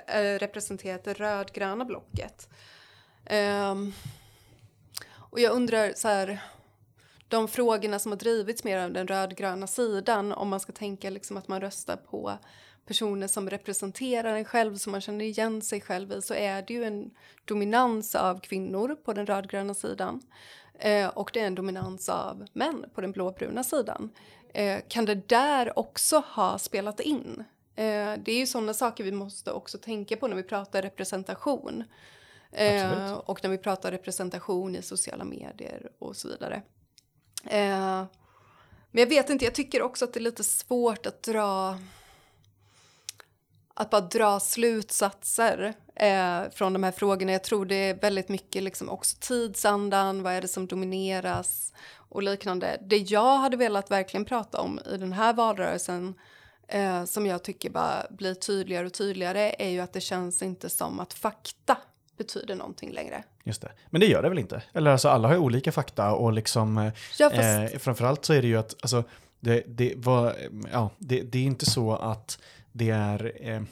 äh, 0.06 0.38
representerat 0.38 1.04
det 1.04 1.12
rödgröna 1.12 1.84
blocket? 1.84 2.48
Eh, 3.24 3.74
och 5.12 5.40
jag 5.40 5.52
undrar 5.52 5.92
så 5.96 6.08
här 6.08 6.40
de 7.30 7.48
frågorna 7.48 7.98
som 7.98 8.12
har 8.12 8.16
drivits 8.16 8.64
mer 8.64 8.78
av 8.78 8.92
den 8.92 9.06
rödgröna 9.06 9.66
sidan 9.66 10.32
om 10.32 10.48
man 10.48 10.60
ska 10.60 10.72
tänka 10.72 11.10
liksom 11.10 11.36
att 11.36 11.48
man 11.48 11.60
röstar 11.60 11.96
på 11.96 12.38
personer 12.86 13.26
som 13.26 13.50
representerar 13.50 14.36
en 14.36 14.44
själv, 14.44 14.76
som 14.76 14.92
man 14.92 15.00
känner 15.00 15.24
igen 15.24 15.62
sig 15.62 15.80
själv 15.80 16.12
i, 16.12 16.22
så 16.22 16.34
är 16.34 16.62
det 16.62 16.74
ju 16.74 16.84
en 16.84 17.10
dominans 17.44 18.14
av 18.14 18.40
kvinnor 18.40 18.96
på 19.04 19.12
den 19.12 19.26
rödgröna 19.26 19.74
sidan. 19.74 20.22
Eh, 20.78 21.08
och 21.08 21.30
det 21.32 21.40
är 21.40 21.46
en 21.46 21.54
dominans 21.54 22.08
av 22.08 22.46
män 22.52 22.84
på 22.94 23.00
den 23.00 23.12
blåbruna 23.12 23.64
sidan. 23.64 24.10
Eh, 24.54 24.78
kan 24.88 25.04
det 25.04 25.28
där 25.28 25.78
också 25.78 26.22
ha 26.26 26.58
spelat 26.58 27.00
in? 27.00 27.44
Eh, 27.76 28.12
det 28.24 28.32
är 28.32 28.38
ju 28.38 28.46
sådana 28.46 28.74
saker 28.74 29.04
vi 29.04 29.12
måste 29.12 29.52
också 29.52 29.78
tänka 29.78 30.16
på 30.16 30.28
när 30.28 30.36
vi 30.36 30.42
pratar 30.42 30.82
representation. 30.82 31.84
Eh, 32.52 33.12
och 33.12 33.42
när 33.42 33.50
vi 33.50 33.58
pratar 33.58 33.90
representation 33.90 34.76
i 34.76 34.82
sociala 34.82 35.24
medier 35.24 35.90
och 35.98 36.16
så 36.16 36.28
vidare. 36.28 36.62
Eh, 37.44 38.04
men 38.90 39.00
jag 39.02 39.06
vet 39.06 39.30
inte, 39.30 39.44
jag 39.44 39.54
tycker 39.54 39.82
också 39.82 40.04
att 40.04 40.12
det 40.12 40.18
är 40.20 40.22
lite 40.22 40.44
svårt 40.44 41.06
att 41.06 41.22
dra 41.22 41.78
att 43.74 43.90
bara 43.90 44.00
dra 44.00 44.40
slutsatser 44.40 45.74
eh, 45.94 46.42
från 46.52 46.72
de 46.72 46.82
här 46.82 46.92
frågorna. 46.92 47.32
Jag 47.32 47.44
tror 47.44 47.66
det 47.66 47.74
är 47.74 47.94
väldigt 47.94 48.28
mycket 48.28 48.62
liksom 48.62 48.88
också 48.88 49.16
tidsandan, 49.20 50.22
vad 50.22 50.32
är 50.32 50.40
det 50.40 50.48
som 50.48 50.66
domineras 50.66 51.72
och 51.94 52.22
liknande. 52.22 52.78
Det 52.80 52.96
jag 52.96 53.36
hade 53.36 53.56
velat 53.56 53.90
verkligen 53.90 54.24
prata 54.24 54.60
om 54.60 54.80
i 54.94 54.96
den 54.96 55.12
här 55.12 55.32
valrörelsen 55.32 56.14
eh, 56.68 57.04
som 57.04 57.26
jag 57.26 57.42
tycker 57.42 57.70
bara 57.70 58.06
blir 58.10 58.34
tydligare 58.34 58.86
och 58.86 58.92
tydligare 58.92 59.54
är 59.58 59.68
ju 59.68 59.80
att 59.80 59.92
det 59.92 60.00
känns 60.00 60.42
inte 60.42 60.70
som 60.70 61.00
att 61.00 61.12
fakta 61.12 61.76
betyder 62.20 62.54
någonting 62.54 62.92
längre. 62.92 63.24
Just 63.44 63.62
det. 63.62 63.72
Men 63.90 64.00
det 64.00 64.06
gör 64.06 64.22
det 64.22 64.28
väl 64.28 64.38
inte? 64.38 64.62
Eller 64.72 64.90
alltså 64.90 65.08
alla 65.08 65.28
har 65.28 65.34
ju 65.34 65.40
olika 65.40 65.72
fakta 65.72 66.12
och 66.12 66.32
liksom 66.32 66.78
eh, 66.78 66.92
ja, 67.18 67.30
fast... 67.30 67.74
eh, 67.74 67.78
framförallt 67.78 68.24
så 68.24 68.32
är 68.32 68.42
det 68.42 68.48
ju 68.48 68.56
att 68.56 68.74
alltså, 68.80 69.04
det, 69.40 69.64
det, 69.66 69.94
var, 69.96 70.36
ja, 70.72 70.90
det, 70.98 71.22
det 71.22 71.38
är 71.38 71.42
inte 71.44 71.66
så 71.66 71.96
att 71.96 72.38
det 72.72 72.90
är 72.90 73.32
eh, 73.40 73.62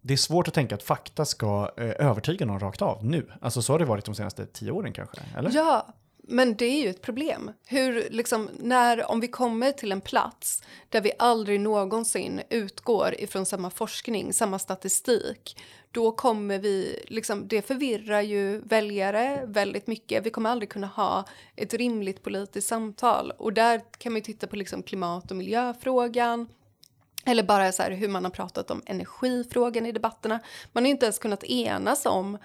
det 0.00 0.14
är 0.14 0.18
svårt 0.18 0.48
att 0.48 0.54
tänka 0.54 0.74
att 0.74 0.82
fakta 0.82 1.24
ska 1.24 1.70
eh, 1.76 2.06
övertyga 2.08 2.46
någon 2.46 2.60
rakt 2.60 2.82
av 2.82 3.04
nu. 3.04 3.32
Alltså 3.40 3.62
så 3.62 3.72
har 3.72 3.78
det 3.78 3.84
varit 3.84 4.04
de 4.04 4.14
senaste 4.14 4.46
tio 4.46 4.70
åren 4.70 4.92
kanske? 4.92 5.18
Eller? 5.36 5.50
Ja, 5.54 5.86
men 6.28 6.54
det 6.56 6.64
är 6.64 6.82
ju 6.82 6.88
ett 6.88 7.02
problem. 7.02 7.50
Hur, 7.66 8.08
liksom, 8.10 8.50
när, 8.58 9.10
om 9.10 9.20
vi 9.20 9.28
kommer 9.28 9.72
till 9.72 9.92
en 9.92 10.00
plats 10.00 10.62
där 10.88 11.00
vi 11.00 11.12
aldrig 11.18 11.60
någonsin 11.60 12.40
utgår 12.50 13.14
ifrån 13.18 13.46
samma 13.46 13.70
forskning, 13.70 14.32
samma 14.32 14.58
statistik, 14.58 15.56
då 15.92 16.12
kommer 16.12 16.58
vi, 16.58 17.04
liksom, 17.08 17.48
det 17.48 17.62
förvirrar 17.62 18.20
ju 18.20 18.60
väljare 18.60 19.42
väldigt 19.46 19.86
mycket. 19.86 20.26
Vi 20.26 20.30
kommer 20.30 20.50
aldrig 20.50 20.68
kunna 20.68 20.86
ha 20.86 21.24
ett 21.56 21.74
rimligt 21.74 22.22
politiskt 22.22 22.68
samtal. 22.68 23.32
Och 23.38 23.52
där 23.52 23.80
kan 23.98 24.12
man 24.12 24.22
titta 24.22 24.46
på 24.46 24.56
liksom 24.56 24.82
klimat 24.82 25.30
och 25.30 25.36
miljöfrågan, 25.36 26.48
eller 27.26 27.42
bara 27.42 27.72
så 27.72 27.82
här 27.82 27.90
hur 27.90 28.08
man 28.08 28.24
har 28.24 28.30
pratat 28.30 28.70
om 28.70 28.82
energifrågan 28.86 29.86
i 29.86 29.92
debatterna. 29.92 30.40
Man 30.72 30.84
har 30.84 30.90
inte 30.90 31.06
ens 31.06 31.18
kunnat 31.18 31.44
enas 31.44 32.06
om 32.06 32.38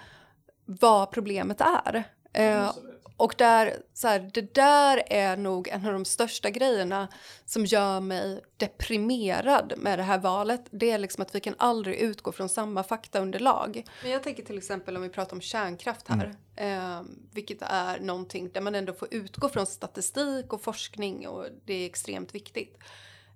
vad 0.64 1.10
problemet 1.10 1.60
är. 1.60 2.04
Eh, 2.32 2.72
och 3.16 3.34
där, 3.38 3.76
så 3.92 4.08
här, 4.08 4.30
det 4.34 4.54
där 4.54 5.02
är 5.06 5.36
nog 5.36 5.68
en 5.68 5.86
av 5.86 5.92
de 5.92 6.04
största 6.04 6.50
grejerna 6.50 7.08
som 7.44 7.64
gör 7.64 8.00
mig 8.00 8.40
deprimerad 8.56 9.72
med 9.76 9.98
det 9.98 10.02
här 10.02 10.18
valet. 10.18 10.64
Det 10.70 10.90
är 10.90 10.98
liksom 10.98 11.22
att 11.22 11.34
vi 11.34 11.40
kan 11.40 11.54
aldrig 11.58 11.96
utgå 11.96 12.32
från 12.32 12.48
samma 12.48 12.82
faktaunderlag. 12.82 13.84
Men 14.02 14.10
jag 14.10 14.22
tänker 14.22 14.42
till 14.42 14.58
exempel 14.58 14.96
om 14.96 15.02
vi 15.02 15.08
pratar 15.08 15.36
om 15.36 15.40
kärnkraft 15.40 16.08
här, 16.08 16.36
mm. 16.56 16.98
eh, 16.98 17.02
vilket 17.32 17.62
är 17.62 18.00
någonting 18.00 18.50
där 18.52 18.60
man 18.60 18.74
ändå 18.74 18.92
får 18.92 19.08
utgå 19.10 19.48
från 19.48 19.66
statistik 19.66 20.52
och 20.52 20.62
forskning 20.62 21.28
och 21.28 21.46
det 21.64 21.74
är 21.74 21.86
extremt 21.86 22.34
viktigt. 22.34 22.78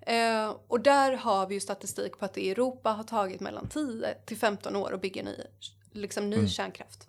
Eh, 0.00 0.56
och 0.68 0.80
där 0.80 1.12
har 1.12 1.46
vi 1.46 1.54
ju 1.54 1.60
statistik 1.60 2.18
på 2.18 2.24
att 2.24 2.34
det 2.34 2.40
i 2.40 2.50
Europa 2.50 2.90
har 2.90 3.04
tagit 3.04 3.40
mellan 3.40 3.68
10 3.68 4.14
till 4.26 4.36
15 4.36 4.76
år 4.76 4.94
att 4.94 5.02
bygga 5.02 5.22
ny, 5.22 5.36
liksom 5.92 6.30
ny 6.30 6.36
mm. 6.36 6.48
kärnkraft. 6.48 7.08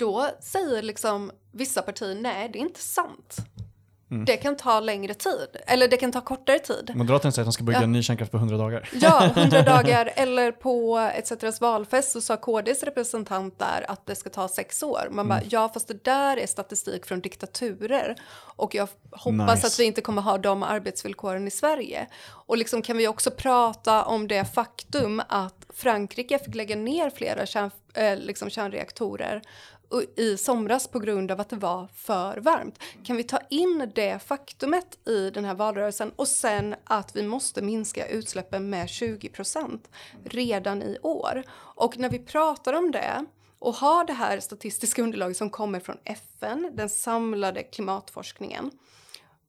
Då 0.00 0.26
säger 0.40 0.82
liksom 0.82 1.30
vissa 1.52 1.82
partier 1.82 2.14
nej, 2.14 2.48
det 2.52 2.58
är 2.58 2.60
inte 2.60 2.80
sant. 2.80 3.36
Mm. 4.10 4.24
Det 4.24 4.36
kan 4.36 4.56
ta 4.56 4.80
längre 4.80 5.14
tid, 5.14 5.56
eller 5.66 5.88
det 5.88 5.96
kan 5.96 6.12
ta 6.12 6.20
kortare 6.20 6.58
tid. 6.58 6.92
Moderaterna 6.94 7.32
säger 7.32 7.42
att 7.42 7.46
de 7.46 7.52
ska 7.52 7.64
bygga 7.64 7.78
ja. 7.78 7.84
en 7.84 7.92
ny 7.92 8.02
kärnkraft 8.02 8.32
på 8.32 8.38
100 8.38 8.56
dagar. 8.56 8.88
Ja, 8.92 9.24
100 9.36 9.62
dagar. 9.62 10.12
Eller 10.16 10.52
på 10.52 10.98
ETCs 11.14 11.60
valfest 11.60 12.12
så 12.12 12.20
sa 12.20 12.36
KDs 12.36 12.82
representant 12.82 13.58
där 13.58 13.84
att 13.88 14.06
det 14.06 14.14
ska 14.14 14.30
ta 14.30 14.48
sex 14.48 14.82
år. 14.82 15.08
Man 15.10 15.26
mm. 15.26 15.28
bara, 15.28 15.40
ja 15.50 15.68
fast 15.68 15.88
det 15.88 16.04
där 16.04 16.36
är 16.36 16.46
statistik 16.46 17.06
från 17.06 17.20
diktaturer. 17.20 18.16
Och 18.56 18.74
jag 18.74 18.88
hoppas 19.10 19.54
nice. 19.54 19.66
att 19.66 19.80
vi 19.80 19.84
inte 19.84 20.00
kommer 20.00 20.22
ha 20.22 20.38
de 20.38 20.62
arbetsvillkoren 20.62 21.48
i 21.48 21.50
Sverige. 21.50 22.06
Och 22.28 22.56
liksom 22.56 22.82
kan 22.82 22.96
vi 22.96 23.08
också 23.08 23.30
prata 23.30 24.04
om 24.04 24.28
det 24.28 24.44
faktum 24.44 25.22
att 25.28 25.66
Frankrike 25.74 26.38
fick 26.38 26.54
lägga 26.54 26.76
ner 26.76 27.10
flera 27.10 27.46
kärn, 27.46 27.70
äh, 27.94 28.16
liksom 28.16 28.50
kärnreaktorer 28.50 29.42
i 30.16 30.36
somras 30.36 30.88
på 30.88 30.98
grund 30.98 31.30
av 31.30 31.40
att 31.40 31.48
det 31.48 31.56
var 31.56 31.88
för 31.94 32.36
varmt. 32.36 32.78
Kan 33.04 33.16
vi 33.16 33.24
ta 33.24 33.38
in 33.50 33.92
det 33.94 34.22
faktumet 34.22 35.08
i 35.08 35.30
den 35.30 35.44
här 35.44 35.54
valrörelsen 35.54 36.12
och 36.16 36.28
sen 36.28 36.74
att 36.84 37.16
vi 37.16 37.22
måste 37.22 37.62
minska 37.62 38.08
utsläppen 38.08 38.70
med 38.70 38.88
20 38.88 39.28
procent 39.28 39.90
redan 40.24 40.82
i 40.82 40.98
år? 41.02 41.42
Och 41.52 41.98
när 41.98 42.10
vi 42.10 42.18
pratar 42.18 42.72
om 42.72 42.90
det 42.90 43.24
och 43.58 43.74
har 43.74 44.04
det 44.04 44.12
här 44.12 44.40
statistiska 44.40 45.02
underlaget 45.02 45.36
som 45.36 45.50
kommer 45.50 45.80
från 45.80 45.98
FN, 46.04 46.70
den 46.74 46.88
samlade 46.88 47.62
klimatforskningen, 47.62 48.70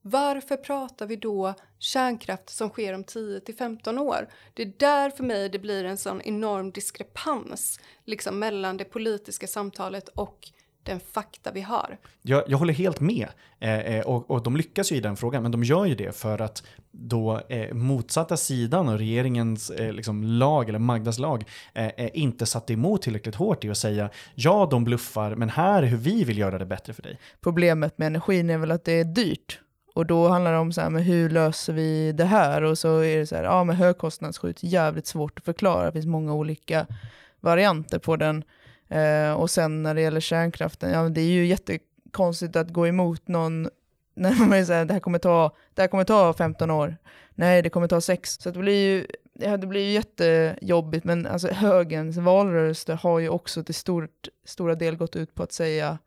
varför 0.01 0.57
pratar 0.57 1.05
vi 1.05 1.15
då 1.15 1.53
kärnkraft 1.79 2.49
som 2.49 2.69
sker 2.69 2.93
om 2.93 3.03
10 3.03 3.39
till 3.39 3.55
15 3.55 3.99
år? 3.99 4.27
Det 4.53 4.63
är 4.63 4.73
där 4.77 5.09
för 5.09 5.23
mig 5.23 5.49
det 5.49 5.59
blir 5.59 5.85
en 5.85 5.97
sån 5.97 6.21
enorm 6.21 6.71
diskrepans 6.71 7.79
liksom 8.05 8.39
mellan 8.39 8.77
det 8.77 8.85
politiska 8.85 9.47
samtalet 9.47 10.07
och 10.07 10.51
den 10.83 10.99
fakta 10.99 11.51
vi 11.51 11.61
har. 11.61 11.97
Jag, 12.21 12.43
jag 12.47 12.57
håller 12.57 12.73
helt 12.73 12.99
med. 12.99 13.27
Eh, 13.59 13.79
eh, 13.79 14.05
och, 14.05 14.31
och 14.31 14.43
de 14.43 14.55
lyckas 14.57 14.91
ju 14.91 14.95
i 14.95 14.99
den 14.99 15.17
frågan, 15.17 15.43
men 15.43 15.51
de 15.51 15.63
gör 15.63 15.85
ju 15.85 15.95
det 15.95 16.15
för 16.15 16.41
att 16.41 16.63
då 16.91 17.41
eh, 17.49 17.73
motsatta 17.73 18.37
sidan 18.37 18.89
och 18.89 18.97
regeringens 18.97 19.69
eh, 19.69 19.93
liksom 19.93 20.23
lag, 20.23 20.69
eller 20.69 20.79
Magdas 20.79 21.19
lag, 21.19 21.43
eh, 21.73 21.87
eh, 21.87 22.09
inte 22.13 22.45
satte 22.45 22.73
emot 22.73 23.01
tillräckligt 23.01 23.35
hårt 23.35 23.63
i 23.65 23.69
att 23.69 23.77
säga 23.77 24.09
ja, 24.35 24.67
de 24.71 24.83
bluffar, 24.83 25.35
men 25.35 25.49
här 25.49 25.83
är 25.83 25.87
hur 25.87 25.97
vi 25.97 26.23
vill 26.23 26.37
göra 26.37 26.57
det 26.57 26.65
bättre 26.65 26.93
för 26.93 27.01
dig. 27.01 27.19
Problemet 27.41 27.97
med 27.97 28.05
energin 28.05 28.49
är 28.49 28.57
väl 28.57 28.71
att 28.71 28.85
det 28.85 28.99
är 28.99 29.03
dyrt. 29.03 29.59
Och 29.93 30.05
då 30.05 30.27
handlar 30.27 30.51
det 30.51 30.57
om 30.57 30.73
så 30.73 30.81
här, 30.81 30.89
men 30.89 31.03
hur 31.03 31.29
löser 31.29 31.73
vi 31.73 32.11
det 32.11 32.25
här? 32.25 32.63
Och 32.63 32.77
så 32.77 32.99
är 32.99 33.17
det 33.17 33.27
så 33.27 33.35
här, 33.35 33.43
ja 33.43 33.63
men 33.63 33.75
högkostnadsskydd, 33.75 34.57
jävligt 34.61 35.07
svårt 35.07 35.39
att 35.39 35.45
förklara. 35.45 35.85
Det 35.85 35.91
finns 35.91 36.05
många 36.05 36.33
olika 36.33 36.87
varianter 37.39 37.99
på 37.99 38.15
den. 38.15 38.43
Eh, 38.89 39.33
och 39.33 39.49
sen 39.49 39.83
när 39.83 39.95
det 39.95 40.01
gäller 40.01 40.19
kärnkraften, 40.19 40.91
ja 40.91 41.09
det 41.09 41.21
är 41.21 41.25
ju 41.25 41.45
jättekonstigt 41.45 42.55
att 42.55 42.69
gå 42.69 42.87
emot 42.87 43.27
någon 43.27 43.69
när 44.15 44.45
man 44.45 44.65
säger 44.65 44.85
det 44.85 44.93
här 44.93 44.99
kommer 44.99 45.19
ta, 45.19 45.55
det 45.73 45.81
här 45.81 45.89
kommer 45.89 46.03
ta 46.03 46.33
15 46.33 46.71
år. 46.71 46.97
Nej, 47.35 47.61
det 47.61 47.69
kommer 47.69 47.87
ta 47.87 48.01
6. 48.01 48.33
Så 48.39 48.51
det 48.51 48.59
blir 48.59 48.85
ju, 48.85 49.05
ja, 49.33 49.57
det 49.57 49.67
blir 49.67 49.81
ju 49.81 49.91
jättejobbigt, 49.91 51.05
men 51.05 51.25
alltså 51.25 51.47
högens 51.47 52.17
valrörelse 52.17 52.93
har 52.93 53.19
ju 53.19 53.29
också 53.29 53.63
till 53.63 53.75
stort, 53.75 54.27
stora 54.45 54.75
del 54.75 54.95
gått 54.95 55.15
ut 55.15 55.35
på 55.35 55.43
att 55.43 55.51
säga 55.51 55.97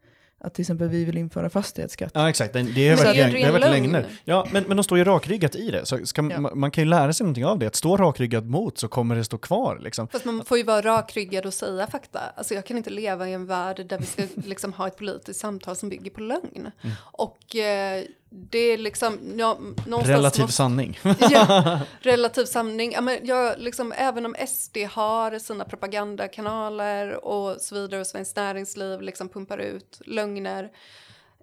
att 0.45 0.55
till 0.55 0.63
exempel 0.63 0.89
vi 0.89 1.05
vill 1.05 1.19
införa 1.19 1.51
fastighetsskatt. 1.51 2.11
Ja, 2.15 2.29
exakt. 2.29 2.53
Det, 2.53 2.59
har 2.59 2.65
Men 2.65 2.97
varit, 2.97 3.15
det 3.17 3.21
är 3.23 3.33
det 3.33 3.43
har 3.45 3.53
varit 3.53 3.61
lögner. 3.65 4.01
lögn. 4.03 4.07
Ja, 4.25 4.47
men, 4.53 4.65
men 4.69 4.77
de 4.77 4.85
står 4.85 4.99
ju 4.99 5.05
rakryggat 5.05 5.55
i 5.55 5.71
det. 5.71 5.87
Så 5.87 6.07
ska, 6.07 6.29
Ja. 6.31 6.41
man, 6.41 6.59
man 6.59 6.71
kan 6.71 6.85
ju 6.85 6.91
lära 6.91 7.13
sig 7.13 7.25
någonting 7.25 7.45
av 7.45 7.59
det. 7.59 7.67
Att 7.67 7.75
stå 7.77 7.97
rakryggat 7.97 8.45
mot 8.45 8.79
så 8.79 8.89
kommer 8.89 9.17
det 9.17 9.25
stå 9.25 9.39
kvar. 9.39 9.79
Liksom. 9.83 10.09
Fast 10.09 10.25
man 10.25 10.45
får 10.45 10.59
ju 10.59 10.65
vara 10.65 10.81
rakryggad 10.83 11.47
och 11.47 11.55
säga 11.55 11.87
fakta. 11.87 12.21
Alltså 12.37 12.55
jag 12.55 12.67
kan 12.67 12.77
inte 12.77 12.91
leva 12.91 13.29
i 13.29 13.33
en 13.33 13.47
värld 13.47 13.87
där 13.89 13.99
vi 13.99 14.07
ska 14.07 14.23
liksom 14.49 14.73
ha 14.73 14.87
ett 14.87 14.97
politiskt 14.99 15.41
samtal 15.41 15.77
som 15.77 15.89
bygger 15.89 16.11
på 16.11 16.21
lögn. 16.21 16.71
Mm. 16.83 16.97
Och 17.03 17.57
eh, 17.57 18.03
det 18.37 18.59
är 18.59 18.79
liksom, 18.79 19.19
ja, 19.39 19.59
någonstans 19.87 20.09
Relativ 20.09 20.43
måste- 20.43 20.57
sanning. 20.57 20.99
Ja, 21.31 21.81
relativ 22.01 22.45
sanning. 22.45 22.93
Ja, 22.93 23.01
men 23.01 23.27
jag, 23.27 23.59
liksom, 23.59 23.93
även 23.97 24.27
om 24.27 24.35
SD 24.49 24.77
har 24.91 25.39
sina 25.39 25.65
propagandakanaler 25.65 27.25
och 27.25 27.61
så 27.61 27.75
vidare 27.75 28.01
och 28.01 28.07
Svenskt 28.07 28.37
Näringsliv 28.37 29.01
liksom 29.01 29.29
pumpar 29.29 29.59
ut 29.59 30.01
lögner 30.07 30.71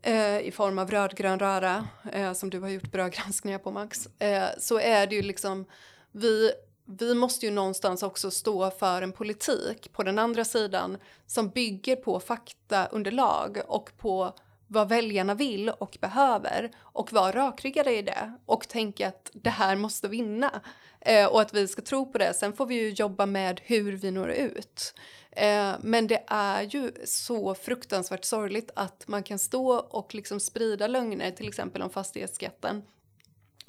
eh, 0.01 0.39
i 0.39 0.51
form 0.55 0.79
av 0.79 0.91
rödgrön 0.91 1.39
röra, 1.39 1.87
eh, 2.13 2.33
som 2.33 2.49
du 2.49 2.59
har 2.59 2.69
gjort 2.69 2.91
bra 2.91 3.07
granskningar 3.07 3.59
på 3.59 3.71
Max, 3.71 4.07
eh, 4.19 4.43
så 4.59 4.79
är 4.79 5.07
det 5.07 5.15
ju 5.15 5.21
liksom 5.21 5.65
vi 6.11 6.51
vi 6.99 7.15
måste 7.15 7.45
ju 7.45 7.51
någonstans 7.51 8.03
också 8.03 8.31
stå 8.31 8.71
för 8.71 9.01
en 9.01 9.11
politik 9.11 9.89
på 9.93 10.03
den 10.03 10.19
andra 10.19 10.45
sidan 10.45 10.97
som 11.27 11.49
bygger 11.49 11.95
på 11.95 12.19
faktaunderlag 12.19 13.61
och 13.67 13.91
på 13.97 14.33
vad 14.71 14.89
väljarna 14.89 15.35
vill 15.35 15.69
och 15.69 15.97
behöver 16.01 16.71
och 16.79 17.13
vara 17.13 17.31
rakryggade 17.31 17.97
i 17.97 18.01
det 18.01 18.33
och 18.45 18.67
tänka 18.67 19.07
att 19.07 19.31
det 19.33 19.49
här 19.49 19.75
måste 19.75 20.07
vinna 20.07 20.61
eh, 21.01 21.25
och 21.25 21.41
att 21.41 21.53
vi 21.53 21.67
ska 21.67 21.81
tro 21.81 22.11
på 22.11 22.17
det. 22.17 22.33
Sen 22.33 22.53
får 22.53 22.65
vi 22.65 22.75
ju 22.75 22.89
jobba 22.89 23.25
med 23.25 23.61
hur 23.63 23.91
vi 23.91 24.11
når 24.11 24.29
ut. 24.29 24.93
Eh, 25.31 25.73
men 25.81 26.07
det 26.07 26.23
är 26.27 26.61
ju 26.61 26.91
så 27.05 27.55
fruktansvärt 27.55 28.25
sorgligt 28.25 28.71
att 28.75 29.07
man 29.07 29.23
kan 29.23 29.39
stå 29.39 29.73
och 29.73 30.15
liksom 30.15 30.39
sprida 30.39 30.87
lögner, 30.87 31.31
till 31.31 31.47
exempel 31.47 31.81
om 31.81 31.89
fastighetsskatten 31.89 32.83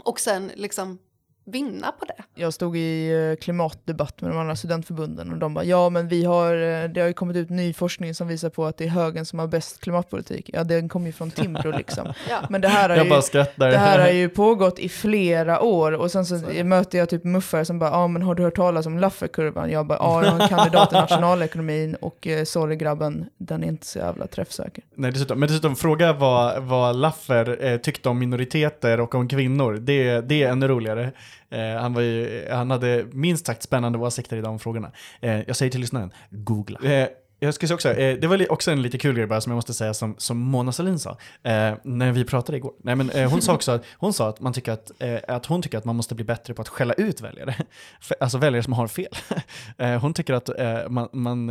och 0.04 0.20
sen 0.20 0.50
liksom 0.54 0.98
vinna 1.44 1.92
på 1.92 2.04
det. 2.04 2.22
Jag 2.34 2.54
stod 2.54 2.76
i 2.76 3.12
eh, 3.12 3.42
klimatdebatt 3.42 4.20
med 4.20 4.30
de 4.30 4.38
andra 4.38 4.56
studentförbunden 4.56 5.32
och 5.32 5.38
de 5.38 5.54
bara 5.54 5.64
ja 5.64 5.90
men 5.90 6.08
vi 6.08 6.24
har, 6.24 6.54
eh, 6.54 6.88
det 6.88 7.00
har 7.00 7.08
ju 7.08 7.12
kommit 7.12 7.36
ut 7.36 7.50
ny 7.50 7.72
forskning 7.72 8.14
som 8.14 8.28
visar 8.28 8.50
på 8.50 8.64
att 8.64 8.76
det 8.76 8.84
är 8.84 8.88
högen 8.88 9.26
som 9.26 9.38
har 9.38 9.46
bäst 9.46 9.80
klimatpolitik. 9.80 10.50
Ja 10.52 10.64
den 10.64 10.88
kommer 10.88 11.06
ju 11.06 11.12
från 11.12 11.30
Timbro 11.30 11.70
liksom. 11.70 12.12
Ja. 12.30 12.40
Men 12.50 12.60
det 12.60 12.68
här 12.68 12.88
har 12.88 12.96
ju, 12.96 13.10
det 13.56 13.78
här 13.78 13.98
har 13.98 14.08
ju 14.12 14.28
pågått 14.28 14.78
i 14.78 14.88
flera 14.88 15.62
år 15.62 15.92
och 15.92 16.10
sen 16.10 16.26
så, 16.26 16.38
Så 16.38 16.64
möter 16.64 16.98
jag 16.98 17.08
typ 17.08 17.24
muffare 17.24 17.64
som 17.64 17.78
bara 17.78 17.90
ja 17.90 18.06
men 18.06 18.22
har 18.22 18.34
du 18.34 18.42
hört 18.42 18.56
talas 18.56 18.86
om 18.86 18.98
Lafferkurvan? 18.98 19.70
Jag 19.70 19.86
bara 19.86 19.98
ja 19.98 20.24
jag 20.24 20.30
har 20.30 20.40
en 20.40 20.48
kandidat 20.56 20.92
i 20.92 20.94
nationalekonomin 20.94 21.94
och 21.94 22.26
eh, 22.26 22.44
sorry 22.44 22.76
grabben 22.76 23.26
den 23.38 23.64
är 23.64 23.68
inte 23.68 23.86
så 23.86 23.98
jävla 23.98 24.26
träffsäker. 24.26 24.84
Nej, 24.94 25.12
dessutom, 25.12 25.40
men 25.40 25.48
dessutom, 25.48 25.76
fråga 25.76 26.12
vad, 26.12 26.62
vad 26.62 26.96
Laffer 26.96 27.64
eh, 27.64 27.76
tyckte 27.76 28.08
om 28.08 28.18
minoriteter 28.18 29.00
och 29.00 29.14
om 29.14 29.28
kvinnor. 29.28 29.72
Det, 29.72 30.20
det 30.20 30.42
är 30.42 30.48
ännu 30.48 30.68
roligare. 30.68 31.12
Eh, 31.50 31.80
han, 31.80 31.94
var 31.94 32.02
ju, 32.02 32.46
han 32.50 32.70
hade 32.70 33.06
minst 33.12 33.46
sagt 33.46 33.62
spännande 33.62 33.98
åsikter 33.98 34.36
i 34.36 34.40
de 34.40 34.58
frågorna. 34.58 34.92
Eh, 35.20 35.40
jag 35.46 35.56
säger 35.56 35.70
till 35.70 35.80
lyssnaren, 35.80 36.12
googla. 36.30 36.78
Eh, 36.78 37.08
jag 37.44 37.54
ska 37.54 37.66
säga 37.66 37.74
också, 37.74 37.90
eh, 37.90 38.18
det 38.18 38.26
var 38.26 38.52
också 38.52 38.70
en 38.70 38.82
lite 38.82 38.98
kul 38.98 39.16
grej 39.16 39.26
bara 39.26 39.40
som 39.40 39.50
jag 39.50 39.56
måste 39.56 39.74
säga 39.74 39.94
som, 39.94 40.14
som 40.18 40.38
Mona 40.38 40.72
Sahlin 40.72 40.98
sa 40.98 41.10
eh, 41.42 41.74
när 41.82 42.12
vi 42.12 42.24
pratade 42.24 42.58
igår. 42.58 42.72
Nej, 42.82 42.96
men, 42.96 43.10
eh, 43.10 43.30
hon 43.30 43.42
sa 43.42 43.54
också 43.54 43.72
att, 43.72 43.84
hon 43.96 44.12
sa 44.12 44.28
att, 44.28 44.40
man 44.40 44.52
tycker 44.52 44.72
att, 44.72 44.90
eh, 44.98 45.18
att 45.28 45.46
hon 45.46 45.62
tycker 45.62 45.78
att 45.78 45.84
man 45.84 45.96
måste 45.96 46.14
bli 46.14 46.24
bättre 46.24 46.54
på 46.54 46.62
att 46.62 46.68
skälla 46.68 46.94
ut 46.94 47.20
väljare. 47.20 47.54
För- 48.00 48.16
alltså 48.20 48.38
väljare 48.38 48.62
som 48.62 48.72
har 48.72 48.86
fel. 48.86 49.06
Eh, 49.78 50.00
hon 50.00 50.14
tycker 50.14 50.34
att 50.34 50.48
eh, 50.48 50.88
man, 50.88 51.08
man 51.12 51.46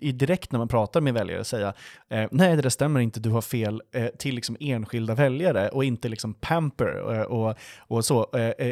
direkt 0.00 0.52
när 0.52 0.58
man 0.58 0.68
pratar 0.68 1.00
med 1.00 1.14
väljare 1.14 1.44
säga 1.44 1.72
nej 2.30 2.56
det 2.56 2.62
där 2.62 2.70
stämmer 2.70 3.00
inte, 3.00 3.20
du 3.20 3.30
har 3.30 3.40
fel 3.40 3.82
till 4.18 4.34
liksom 4.34 4.56
enskilda 4.60 5.14
väljare 5.14 5.68
och 5.68 5.84
inte 5.84 6.08
liksom 6.08 6.34
pamper 6.34 7.00
och, 7.32 7.56
och 7.78 8.04
så. 8.04 8.26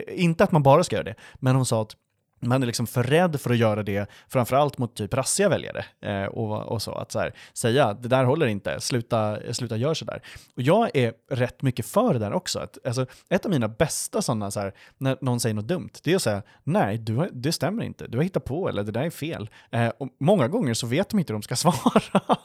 Inte 0.09 0.45
att 0.45 0.53
man 0.53 0.63
bara 0.63 0.85
ska 0.85 0.97
göra 0.97 1.05
det, 1.05 1.15
men 1.35 1.57
hon 1.57 1.67
sa 1.67 1.83
att 1.83 1.97
man 2.41 2.63
är 2.63 2.67
liksom 2.67 2.87
för 2.87 3.03
rädd 3.03 3.41
för 3.41 3.51
att 3.51 3.57
göra 3.57 3.83
det, 3.83 4.11
framförallt 4.29 4.79
mot 4.79 4.97
typ 4.97 5.15
rassiga 5.15 5.49
väljare. 5.49 5.85
Eh, 6.01 6.25
och, 6.25 6.63
och 6.63 6.83
så, 6.83 6.93
att 6.93 7.13
så 7.13 7.19
här, 7.19 7.35
säga 7.53 7.95
det 7.95 8.09
där 8.09 8.25
håller 8.25 8.47
inte, 8.47 8.81
sluta, 8.81 9.39
sluta 9.53 9.77
gör 9.77 9.95
sådär. 9.95 10.23
Och 10.57 10.63
jag 10.63 10.97
är 10.97 11.13
rätt 11.31 11.63
mycket 11.63 11.87
för 11.87 12.13
det 12.13 12.19
där 12.19 12.33
också. 12.33 12.59
Att, 12.59 12.79
alltså, 12.87 13.07
ett 13.29 13.45
av 13.45 13.51
mina 13.51 13.69
bästa 13.69 14.23
sådana, 14.23 14.51
så 14.51 14.61
här, 14.61 14.75
när 14.99 15.19
någon 15.21 15.41
säger 15.41 15.55
något 15.55 15.69
dumt, 15.69 15.91
det 16.03 16.13
är 16.13 16.17
att 16.17 16.23
säga 16.23 16.43
nej, 16.65 16.99
du 16.99 17.17
har, 17.17 17.29
det 17.33 17.53
stämmer 17.53 17.85
inte, 17.85 18.07
du 18.07 18.19
har 18.19 18.23
hittat 18.25 18.45
på 18.45 18.69
eller 18.69 18.83
det 18.83 18.93
där 18.93 19.03
är 19.03 19.11
fel. 19.11 19.51
Eh, 19.71 19.89
och 19.89 20.09
många 20.21 20.49
gånger 20.49 20.75
så 20.75 20.87
vet 20.87 21.09
de 21.09 21.19
inte 21.19 21.33
hur 21.33 21.39
de 21.39 21.43
ska 21.43 21.57
svara. 21.73 22.37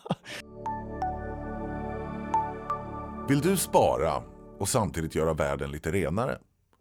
Vill 3.29 3.41
du 3.41 3.58
spara 3.58 4.23
och 4.60 4.69
samtidigt 4.69 5.15
göra 5.15 5.34
världen 5.34 5.71
lite 5.71 5.91
renare? 5.91 6.38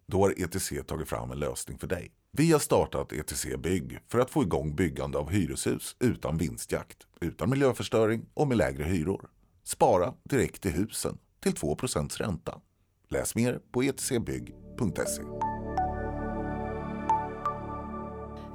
Då 0.07 0.21
har 0.21 0.43
ETC 0.43 0.73
tagit 0.87 1.09
fram 1.09 1.31
en 1.31 1.39
lösning 1.39 1.77
för 1.77 1.87
dig. 1.87 2.11
Vi 2.37 2.51
har 2.51 2.59
startat 2.59 3.13
ETC 3.13 3.45
Bygg 3.57 3.99
för 4.07 4.19
att 4.19 4.29
få 4.29 4.43
igång 4.43 4.75
byggande 4.75 5.17
av 5.17 5.29
hyreshus 5.29 5.95
utan 5.99 6.37
vinstjakt, 6.37 6.97
utan 7.21 7.49
miljöförstöring 7.49 8.25
och 8.33 8.47
med 8.47 8.57
lägre 8.57 8.83
hyror. 8.83 9.29
Spara 9.63 10.13
direkt 10.23 10.61
till 10.61 10.71
husen 10.71 11.17
till 11.43 11.53
2 11.53 11.75
ränta. 12.17 12.61
Läs 13.09 13.35
mer 13.35 13.59
på 13.71 13.83
etcbygg.se. 13.83 15.21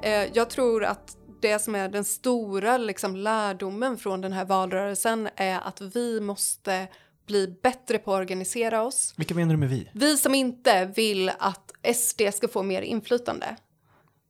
Eh, 0.02 0.30
jag 0.34 0.50
tror 0.50 0.84
att 0.84 1.16
det 1.42 1.58
som 1.58 1.74
är 1.74 1.88
den 1.88 2.04
stora 2.04 2.78
liksom, 2.78 3.16
lärdomen 3.16 3.96
från 3.96 4.20
den 4.20 4.32
här 4.32 4.44
valrörelsen 4.44 5.28
är 5.36 5.60
att 5.60 5.80
vi 5.80 6.20
måste 6.20 6.88
bli 7.26 7.58
bättre 7.62 7.98
på 7.98 8.14
att 8.14 8.20
organisera 8.20 8.82
oss. 8.82 9.14
Vilka 9.16 9.34
menar 9.34 9.52
du 9.52 9.58
med 9.58 9.68
vi? 9.68 9.90
Vi 9.94 10.16
som 10.16 10.34
inte 10.34 10.92
vill 10.96 11.30
att 11.38 11.72
SD 11.94 12.22
ska 12.32 12.48
få 12.48 12.62
mer 12.62 12.82
inflytande. 12.82 13.56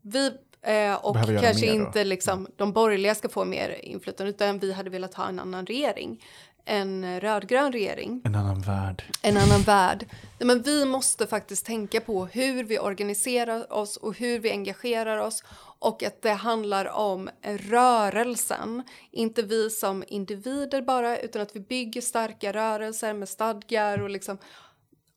Vi 0.03 0.33
eh, 0.63 0.95
och 0.95 1.17
kanske 1.17 1.67
då. 1.67 1.73
inte 1.73 2.05
liksom, 2.05 2.47
de 2.57 2.73
borgerliga 2.73 3.15
ska 3.15 3.29
få 3.29 3.45
mer 3.45 3.85
inflytande 3.85 4.31
utan 4.31 4.59
vi 4.59 4.73
hade 4.73 4.91
velat 4.91 5.15
ha 5.15 5.29
en 5.29 5.39
annan 5.39 5.67
regering. 5.67 6.25
En 6.65 7.21
rödgrön 7.21 7.73
regering 7.73 8.23
En 8.25 8.35
annan 8.35 8.61
värld. 8.61 9.03
en 9.23 9.37
annan 9.37 9.63
värld. 9.63 10.07
Nej, 10.11 10.47
men 10.47 10.63
vi 10.63 10.85
måste 10.85 11.27
faktiskt 11.27 11.67
tänka 11.67 12.01
på 12.01 12.27
hur 12.27 12.65
vi 12.65 12.79
organiserar 12.79 13.73
oss 13.73 13.97
och 13.97 14.15
hur 14.15 14.39
vi 14.39 14.51
engagerar 14.51 15.19
oss 15.19 15.45
och 15.79 16.03
att 16.03 16.23
det 16.23 16.33
handlar 16.33 16.89
om 16.89 17.31
rörelsen, 17.43 18.83
inte 19.11 19.43
vi 19.43 19.71
som 19.71 20.05
individer 20.09 20.83
bara 20.83 21.19
utan 21.19 21.43
att 21.43 21.57
vi 21.57 21.61
bygger 21.61 22.01
starka 22.01 22.53
rörelser 22.53 23.15
med 23.15 23.29
stadgar 23.29 23.99
och 24.03 24.11
liksom 24.11 24.39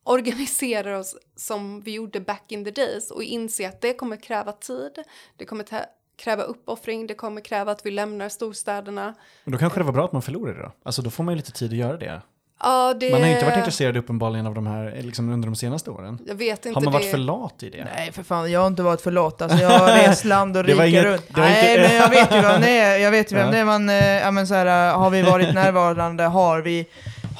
organiserar 0.03 0.91
oss 0.93 1.15
som 1.35 1.81
vi 1.81 1.91
gjorde 1.91 2.19
back 2.19 2.43
in 2.51 2.65
the 2.65 2.71
days 2.71 3.11
och 3.11 3.23
inse 3.23 3.67
att 3.67 3.81
det 3.81 3.93
kommer 3.93 4.15
kräva 4.17 4.51
tid, 4.51 4.91
det 5.37 5.45
kommer 5.45 5.63
ta- 5.63 5.85
kräva 6.17 6.43
uppoffring, 6.43 7.07
det 7.07 7.13
kommer 7.13 7.41
kräva 7.41 7.71
att 7.71 7.85
vi 7.85 7.91
lämnar 7.91 8.29
storstäderna. 8.29 9.13
Men 9.43 9.51
då 9.51 9.57
kanske 9.57 9.79
det 9.79 9.83
var 9.83 9.93
bra 9.93 10.05
att 10.05 10.11
man 10.11 10.21
förlorade 10.21 10.57
det 10.57 10.63
då. 10.63 10.71
Alltså 10.83 11.01
då 11.01 11.09
får 11.09 11.23
man 11.23 11.31
ju 11.33 11.35
lite 11.35 11.51
tid 11.51 11.71
att 11.71 11.77
göra 11.77 11.97
det. 11.97 12.21
Ja, 12.63 12.93
det... 12.93 13.11
Man 13.11 13.21
har 13.21 13.27
ju 13.27 13.33
inte 13.33 13.45
varit 13.45 13.57
intresserad 13.57 13.97
uppenbarligen 13.97 14.47
av 14.47 14.53
de 14.53 14.67
här 14.67 14.99
liksom 15.01 15.29
under 15.29 15.47
de 15.47 15.55
senaste 15.55 15.91
åren. 15.91 16.19
Jag 16.27 16.35
vet 16.35 16.65
inte 16.65 16.77
Har 16.77 16.83
man 16.83 16.93
varit 16.93 17.05
det. 17.05 17.11
för 17.11 17.17
lat 17.17 17.63
i 17.63 17.69
det? 17.69 17.87
Nej 17.95 18.11
för 18.11 18.23
fan, 18.23 18.51
jag 18.51 18.59
har 18.59 18.67
inte 18.67 18.83
varit 18.83 19.01
för 19.01 19.11
lat. 19.11 19.41
Alltså, 19.41 19.57
jag 19.57 19.69
har 19.69 19.87
rest 20.07 20.25
land 20.25 20.57
och 20.57 20.63
rike 20.63 20.87
inget- 20.87 21.03
runt. 21.03 21.37
Nej 21.37 21.71
inte- 21.77 21.87
men 21.87 21.95
jag 21.97 22.09
vet 22.09 22.31
ju 22.35 22.41
vem 22.41 22.61
det 22.61 22.77
är. 22.77 22.97
Jag 22.97 23.11
vet 23.11 23.31
ju 23.31 23.35
vem 23.35 23.45
Ja. 23.45 23.51
det 23.51 23.57
är. 23.57 23.65
Man, 23.65 23.89
ja, 24.23 24.31
men 24.31 24.47
så 24.47 24.53
här, 24.53 24.93
har 24.93 25.09
vi 25.09 25.21
varit 25.21 25.53
närvarande? 25.53 26.23
Har 26.23 26.61
vi, 26.61 26.85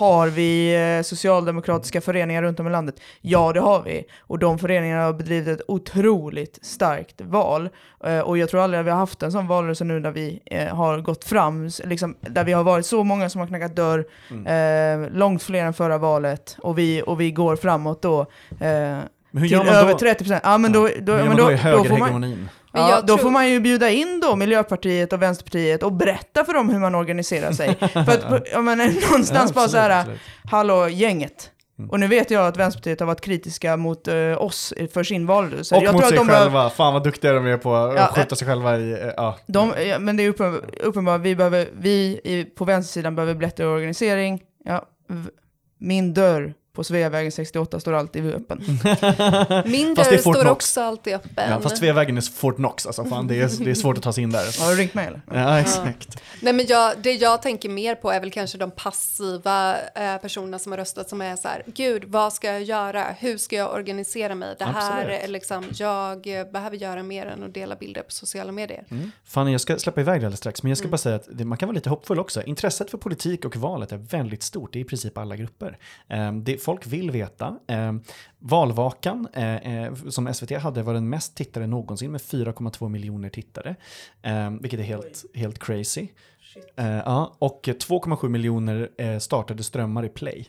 Har 0.01 0.27
vi 0.27 0.75
eh, 0.97 1.03
socialdemokratiska 1.03 2.01
föreningar 2.01 2.41
runt 2.43 2.59
om 2.59 2.67
i 2.67 2.69
landet? 2.69 2.95
Ja, 3.21 3.53
det 3.53 3.59
har 3.59 3.81
vi. 3.83 4.03
Och 4.19 4.39
de 4.39 4.59
föreningarna 4.59 5.03
har 5.03 5.13
bedrivit 5.13 5.47
ett 5.59 5.65
otroligt 5.67 6.59
starkt 6.61 7.21
val. 7.21 7.69
Eh, 8.05 8.19
och 8.19 8.37
jag 8.37 8.49
tror 8.49 8.61
aldrig 8.61 8.79
att 8.79 8.85
vi 8.85 8.89
har 8.89 8.97
haft 8.97 9.23
en 9.23 9.31
sån 9.31 9.47
valrörelse 9.47 9.83
nu 9.83 9.99
där 9.99 10.11
vi 10.11 10.39
eh, 10.45 10.75
har 10.75 10.97
gått 11.01 11.23
fram, 11.23 11.69
liksom, 11.83 12.15
där 12.21 12.43
vi 12.43 12.53
har 12.53 12.63
varit 12.63 12.85
så 12.85 13.03
många 13.03 13.29
som 13.29 13.41
har 13.41 13.47
knackat 13.47 13.75
dörr, 13.75 14.05
Mm. 14.31 15.03
eh, 15.03 15.09
långt 15.13 15.43
fler 15.43 15.65
än 15.65 15.73
förra 15.73 15.97
valet, 15.97 16.57
och 16.59 16.77
vi, 16.77 17.03
och 17.05 17.21
vi 17.21 17.31
går 17.31 17.55
framåt 17.55 18.01
då. 18.01 18.19
Eh, 18.21 18.27
Men 18.59 19.03
hur 19.33 19.41
till 19.41 19.51
gör 19.51 19.63
man 19.65 19.73
över 19.75 19.91
då? 19.91 19.97
30 19.99 20.23
procent. 20.23 20.41
Ja, 20.45 20.57
men 20.57 20.71
då, 20.71 20.89
Ja. 20.89 20.93
då, 21.01 21.11
gör 21.11 21.25
men 21.27 21.37
då, 21.37 21.43
då 21.43 21.51
i 21.51 21.55
då, 21.55 21.83
får 21.83 21.97
man? 21.97 22.49
Men 22.73 22.81
ja, 22.89 23.01
då 23.01 23.07
tror- 23.07 23.17
får 23.17 23.29
man 23.29 23.49
ju 23.49 23.59
bjuda 23.59 23.89
in 23.89 24.19
då 24.19 24.35
Miljöpartiet 24.35 25.13
och 25.13 25.21
Vänsterpartiet 25.21 25.83
och 25.83 25.93
berätta 25.93 26.45
för 26.45 26.53
dem 26.53 26.69
hur 26.69 26.79
man 26.79 26.95
organiserar 26.95 27.51
sig. 27.51 27.75
för 27.93 27.99
att 27.99 28.47
ja, 28.51 28.61
men, 28.61 28.77
någonstans 28.77 29.51
Ja, 29.51 29.55
bara 29.55 29.67
så 29.67 29.77
här, 29.77 29.89
absolut, 29.89 30.19
absolut. 30.19 30.51
hallå 30.51 30.87
gänget. 30.89 31.51
Mm. 31.79 31.89
Och 31.89 31.99
nu 31.99 32.07
vet 32.07 32.31
jag 32.31 32.47
att 32.47 32.57
Vänsterpartiet 32.57 32.99
har 32.99 33.07
varit 33.07 33.21
kritiska 33.21 33.77
mot 33.77 34.07
eh, 34.07 34.13
oss 34.41 34.73
för 34.93 35.03
sin 35.03 35.25
valrörelse. 35.25 35.75
Och 35.75 35.83
jag 35.83 35.93
mot 35.93 36.01
tror 36.01 36.09
sig 36.09 36.17
att 36.17 36.21
de 36.21 36.27
behöver- 36.27 36.45
själva. 36.45 36.69
Fan 36.69 36.93
vad 36.93 37.03
duktiga 37.03 37.33
de 37.33 37.45
är 37.47 37.57
på 37.57 37.75
att 37.75 37.95
Ja, 37.95 38.07
skjuta 38.15 38.35
sig 38.35 38.47
själva 38.47 38.77
i... 38.77 38.91
eh, 38.91 38.97
Ja. 39.17 39.37
De, 39.47 39.73
ja, 39.87 39.99
men 39.99 40.17
det 40.17 40.23
är 40.23 40.29
uppenbart, 40.29 40.63
uppenbart 40.79 41.21
vi, 41.21 41.35
behöver, 41.35 41.67
vi 41.79 42.19
i, 42.23 42.45
på 42.55 42.65
vänstersidan 42.65 43.15
behöver 43.15 43.33
bättre 43.33 43.65
organisering. 43.67 44.41
Ja, 44.65 44.85
min 45.79 46.13
dörr 46.13 46.53
på 46.73 46.83
Sveavägen 46.83 47.31
68 47.31 47.79
står 47.79 47.93
alltid 47.93 48.25
öppen. 48.35 48.57
Min 49.65 49.93
dörr 49.93 50.17
står 50.17 50.33
Knox. 50.33 50.45
också 50.49 50.81
alltid 50.81 51.13
öppen. 51.13 51.49
Ja, 51.51 51.61
fast 51.61 51.77
Sveavägen 51.77 52.17
är 52.17 52.21
Fort 52.21 52.55
Knox, 52.55 52.87
alltså 52.87 53.05
fan 53.05 53.27
det 53.27 53.35
är, 53.41 53.63
det 53.63 53.71
är 53.71 53.75
svårt 53.75 53.97
att 53.97 54.03
ta 54.03 54.13
sig 54.13 54.23
in 54.23 54.31
där. 54.31 54.63
Har 54.63 54.71
du 54.71 54.77
ringt 54.77 54.93
mig 54.93 55.07
eller? 55.07 55.21
Ja, 55.33 55.59
exakt. 55.59 56.21
Nej, 56.41 56.53
men 56.53 56.65
jag, 56.65 56.93
det 57.01 57.13
jag 57.13 57.41
tänker 57.41 57.69
mer 57.69 57.95
på 57.95 58.11
är 58.11 58.19
väl 58.19 58.31
kanske 58.31 58.57
de 58.57 58.71
passiva 58.71 59.75
eh, 59.95 60.17
personerna 60.21 60.59
som 60.59 60.71
har 60.71 60.77
röstat 60.79 61.09
som 61.09 61.21
är 61.21 61.35
så 61.35 61.47
här, 61.47 61.63
gud, 61.67 62.03
vad 62.07 62.33
ska 62.33 62.47
jag 62.47 62.63
göra? 62.63 63.05
Hur 63.19 63.37
ska 63.37 63.55
jag 63.55 63.73
organisera 63.73 64.35
mig? 64.35 64.55
Det 64.59 64.65
här 64.65 64.91
Absolut. 64.99 65.23
är 65.23 65.27
liksom, 65.27 65.65
jag 65.73 66.39
eh, 66.39 66.45
behöver 66.51 66.77
göra 66.77 67.03
mer 67.03 67.25
än 67.25 67.43
att 67.43 67.53
dela 67.53 67.75
bilder 67.75 68.01
på 68.01 68.11
sociala 68.11 68.51
medier. 68.51 68.85
Fan, 69.25 69.51
jag 69.51 69.61
ska 69.61 69.77
släppa 69.77 70.01
iväg 70.01 70.21
det 70.21 70.25
alldeles 70.25 70.39
strax, 70.39 70.63
men 70.63 70.69
jag 70.69 70.77
ska 70.77 70.85
Mm. 70.85 70.91
bara 70.91 70.97
säga 70.97 71.15
att 71.15 71.27
det, 71.31 71.45
man 71.45 71.57
kan 71.57 71.67
vara 71.67 71.75
lite 71.75 71.89
hoppfull 71.89 72.19
också. 72.19 72.43
Intresset 72.43 72.91
för 72.91 72.97
politik 72.97 73.45
och 73.45 73.55
valet 73.55 73.91
är 73.91 73.97
väldigt 73.97 74.43
stort, 74.43 74.73
det 74.73 74.79
är 74.79 74.81
i 74.81 74.85
princip 74.85 75.17
alla 75.17 75.35
grupper. 75.35 75.77
Ehm, 76.09 76.43
det, 76.43 76.57
folk 76.61 76.87
vill 76.87 77.11
veta. 77.11 77.59
Ehm, 77.67 78.01
valvakan, 78.39 79.27
eh, 79.33 79.55
eh, 79.55 79.95
som 79.95 80.33
SVT 80.33 80.51
hade, 80.51 80.83
var 80.83 80.93
den 80.93 81.09
mest 81.09 81.35
tittade 81.35 81.67
någonsin 81.67 82.11
med 82.11 82.21
4,2 82.21 82.89
miljoner 82.89 83.29
tittare. 83.29 83.75
Ehm, 84.21 84.57
vilket 84.61 84.79
är 84.79 84.83
helt, 84.83 85.25
helt 85.33 85.59
crazy. 85.59 86.07
Eh, 86.75 86.97
ja, 86.97 87.35
och 87.39 87.61
2,7 87.63 88.29
miljoner 88.29 88.89
eh, 88.97 89.17
startade 89.17 89.63
strömmar 89.63 90.05
i 90.05 90.09
Play. 90.09 90.47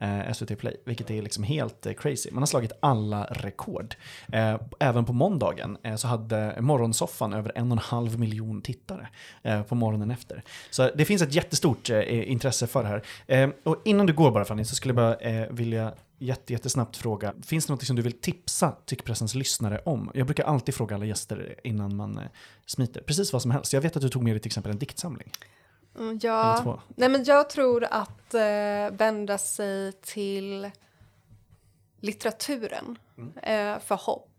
Eh, 0.00 0.32
SVT 0.32 0.58
Play, 0.58 0.76
vilket 0.84 1.10
är 1.10 1.22
liksom 1.22 1.44
helt 1.44 1.86
eh, 1.86 1.92
crazy. 1.92 2.30
Man 2.32 2.42
har 2.42 2.46
slagit 2.46 2.72
alla 2.80 3.24
rekord. 3.24 3.94
Eh, 4.32 4.60
även 4.80 5.04
på 5.04 5.12
måndagen 5.12 5.78
eh, 5.82 5.96
så 5.96 6.08
hade 6.08 6.56
Morgonsoffan 6.60 7.32
över 7.32 7.52
en 7.54 7.72
och 7.72 7.78
en 7.78 7.78
halv 7.78 8.18
miljon 8.18 8.62
tittare 8.62 9.08
eh, 9.42 9.62
på 9.62 9.74
morgonen 9.74 10.10
efter. 10.10 10.42
Så 10.70 10.90
det 10.94 11.04
finns 11.04 11.22
ett 11.22 11.34
jättestort 11.34 11.90
eh, 11.90 12.30
intresse 12.30 12.66
för 12.66 12.82
det 12.82 12.88
här. 12.88 13.02
Eh, 13.26 13.50
och 13.62 13.82
innan 13.84 14.06
du 14.06 14.12
går 14.12 14.30
bara 14.30 14.44
Fanny 14.44 14.64
så 14.64 14.74
skulle 14.74 14.90
jag 14.90 14.96
bara 14.96 15.14
eh, 15.14 15.50
vilja 15.50 15.92
jätte, 16.18 16.52
jättesnabbt 16.52 16.96
fråga, 16.96 17.34
finns 17.42 17.66
det 17.66 17.72
något 17.72 17.84
som 17.84 17.96
du 17.96 18.02
vill 18.02 18.20
tipsa 18.20 18.76
Tyckpressens 18.86 19.34
lyssnare 19.34 19.80
om? 19.84 20.10
Jag 20.14 20.26
brukar 20.26 20.44
alltid 20.44 20.74
fråga 20.74 20.96
alla 20.96 21.04
gäster 21.04 21.54
innan 21.64 21.96
man 21.96 22.18
eh, 22.18 22.24
smiter, 22.66 23.00
precis 23.00 23.32
vad 23.32 23.42
som 23.42 23.50
helst. 23.50 23.72
Jag 23.72 23.80
vet 23.80 23.96
att 23.96 24.02
du 24.02 24.08
tog 24.08 24.22
med 24.22 24.34
dig 24.34 24.40
till 24.40 24.48
exempel 24.48 24.72
en 24.72 24.78
diktsamling. 24.78 25.30
Mm, 25.98 26.18
ja, 26.22 26.78
nej, 26.96 27.08
men 27.08 27.24
jag 27.24 27.50
tror 27.50 27.84
att 27.90 28.34
eh, 28.34 28.90
vända 28.90 29.38
sig 29.38 29.92
till 29.92 30.70
litteraturen 32.00 32.98
eh, 33.42 33.78
för 33.78 33.94
hopp. 33.94 34.30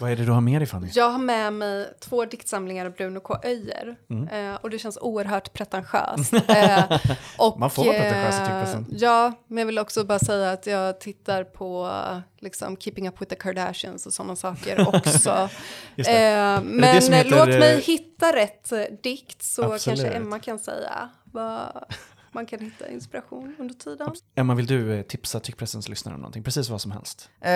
Vad 0.00 0.10
är 0.10 0.16
det 0.16 0.24
du 0.24 0.30
har 0.32 0.40
med 0.40 0.60
dig 0.60 0.66
Fanny? 0.66 0.88
Jag 0.94 1.10
har 1.10 1.18
med 1.18 1.52
mig 1.52 1.94
två 2.00 2.24
diktsamlingar 2.24 2.86
av 2.86 2.92
Bruno 2.92 3.20
K. 3.20 3.36
Öijer 3.44 3.96
Mm. 4.10 4.28
eh, 4.28 4.54
och 4.60 4.70
det 4.70 4.78
känns 4.78 4.98
oerhört 5.00 5.52
pretentiöst. 5.52 6.32
Eh, 6.48 7.00
och, 7.38 7.58
Man 7.60 7.70
får 7.70 7.84
vara 7.84 7.96
pretentiös 7.98 8.74
i 8.88 8.92
eh. 8.92 8.98
Ja, 8.98 9.32
men 9.46 9.58
jag 9.58 9.66
vill 9.66 9.78
också 9.78 10.04
bara 10.04 10.18
säga 10.18 10.50
att 10.52 10.66
jag 10.66 11.00
tittar 11.00 11.44
på 11.44 11.86
eh, 11.86 12.18
liksom, 12.38 12.76
Keeping 12.76 13.08
Up 13.08 13.20
With 13.22 13.28
The 13.28 13.36
Kardashians 13.36 14.06
och 14.06 14.12
sådana 14.12 14.36
saker 14.36 14.88
också. 14.96 15.48
Just 15.96 16.10
det. 16.10 16.28
eh, 16.28 16.62
men 16.62 16.94
det 16.94 17.00
som 17.02 17.14
heter, 17.14 17.30
låt 17.30 17.48
mig 17.48 17.74
eh, 17.74 17.80
hitta 17.80 18.36
rätt 18.36 18.72
eh, 18.72 18.80
dikt 19.02 19.42
så 19.42 19.62
Absolut. 19.72 19.82
kanske 20.00 20.16
Emma 20.16 20.38
kan 20.38 20.58
säga 20.58 21.08
vad 21.24 21.84
man 22.32 22.46
kan 22.46 22.60
hitta 22.60 22.88
inspiration 22.88 23.56
under 23.58 23.74
tiden. 23.74 24.10
Emma, 24.34 24.54
vill 24.54 24.66
du 24.66 24.94
eh, 24.94 25.02
tipsa 25.02 25.40
Tyckpressens 25.40 25.88
lyssnare 25.88 26.14
om 26.14 26.20
någonting? 26.20 26.42
Precis 26.44 26.68
vad 26.68 26.80
som 26.80 26.90
helst. 26.90 27.30
Eh, 27.40 27.50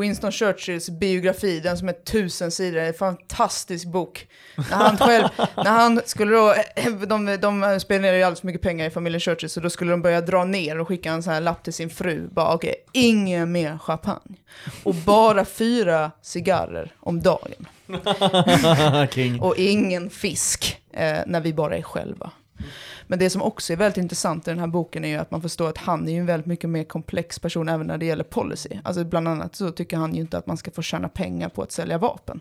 Winston 0.00 0.32
Churchills 0.32 0.90
biografi, 0.90 1.60
den 1.60 1.78
som 1.78 1.88
är 1.88 1.92
tusen 1.92 2.50
sidor, 2.50 2.80
är 2.80 2.88
en 2.88 2.94
fantastisk 2.94 3.86
bok. 3.86 4.26
När 4.56 4.76
han 4.76 4.96
själv, 4.98 5.28
när 5.56 5.70
han 5.70 6.00
skulle 6.04 6.36
då, 6.36 6.54
de, 7.06 7.38
de 7.40 7.80
spenderade 7.80 8.18
ju 8.18 8.24
alldeles 8.24 8.40
för 8.40 8.46
mycket 8.46 8.62
pengar 8.62 8.86
i 8.86 8.90
familjen 8.90 9.20
Churchill, 9.20 9.50
så 9.50 9.60
då 9.60 9.70
skulle 9.70 9.90
de 9.90 10.02
börja 10.02 10.20
dra 10.20 10.44
ner 10.44 10.78
och 10.78 10.88
skicka 10.88 11.12
en 11.12 11.22
sån 11.22 11.32
här 11.32 11.40
lapp 11.40 11.62
till 11.62 11.72
sin 11.72 11.90
fru. 11.90 12.28
Bara 12.32 12.54
okej, 12.54 12.74
ingen 12.92 13.52
mer 13.52 13.78
champagne. 13.78 14.36
Och 14.82 14.94
bara 14.94 15.44
fyra 15.44 16.10
cigarrer 16.22 16.92
om 17.00 17.22
dagen. 17.22 17.66
Och 19.40 19.56
ingen 19.56 20.10
fisk 20.10 20.80
eh, 20.92 21.18
när 21.26 21.40
vi 21.40 21.52
bara 21.52 21.76
är 21.76 21.82
själva. 21.82 22.30
Men 23.06 23.18
det 23.18 23.30
som 23.30 23.42
också 23.42 23.72
är 23.72 23.76
väldigt 23.76 23.98
intressant 23.98 24.48
i 24.48 24.50
den 24.50 24.58
här 24.58 24.66
boken 24.66 25.04
är 25.04 25.08
ju 25.08 25.16
att 25.16 25.30
man 25.30 25.42
förstår 25.42 25.68
att 25.68 25.78
han 25.78 26.08
är 26.08 26.12
ju 26.12 26.18
en 26.18 26.26
väldigt 26.26 26.46
mycket 26.46 26.70
mer 26.70 26.84
komplex 26.84 27.38
person 27.38 27.68
även 27.68 27.86
när 27.86 27.98
det 27.98 28.06
gäller 28.06 28.24
policy. 28.24 28.68
Alltså 28.84 29.04
bland 29.04 29.28
annat 29.28 29.56
så 29.56 29.70
tycker 29.70 29.96
han 29.96 30.14
ju 30.14 30.20
inte 30.20 30.38
att 30.38 30.46
man 30.46 30.56
ska 30.56 30.70
få 30.70 30.82
tjäna 30.82 31.08
pengar 31.08 31.48
på 31.48 31.62
att 31.62 31.72
sälja 31.72 31.98
vapen. 31.98 32.40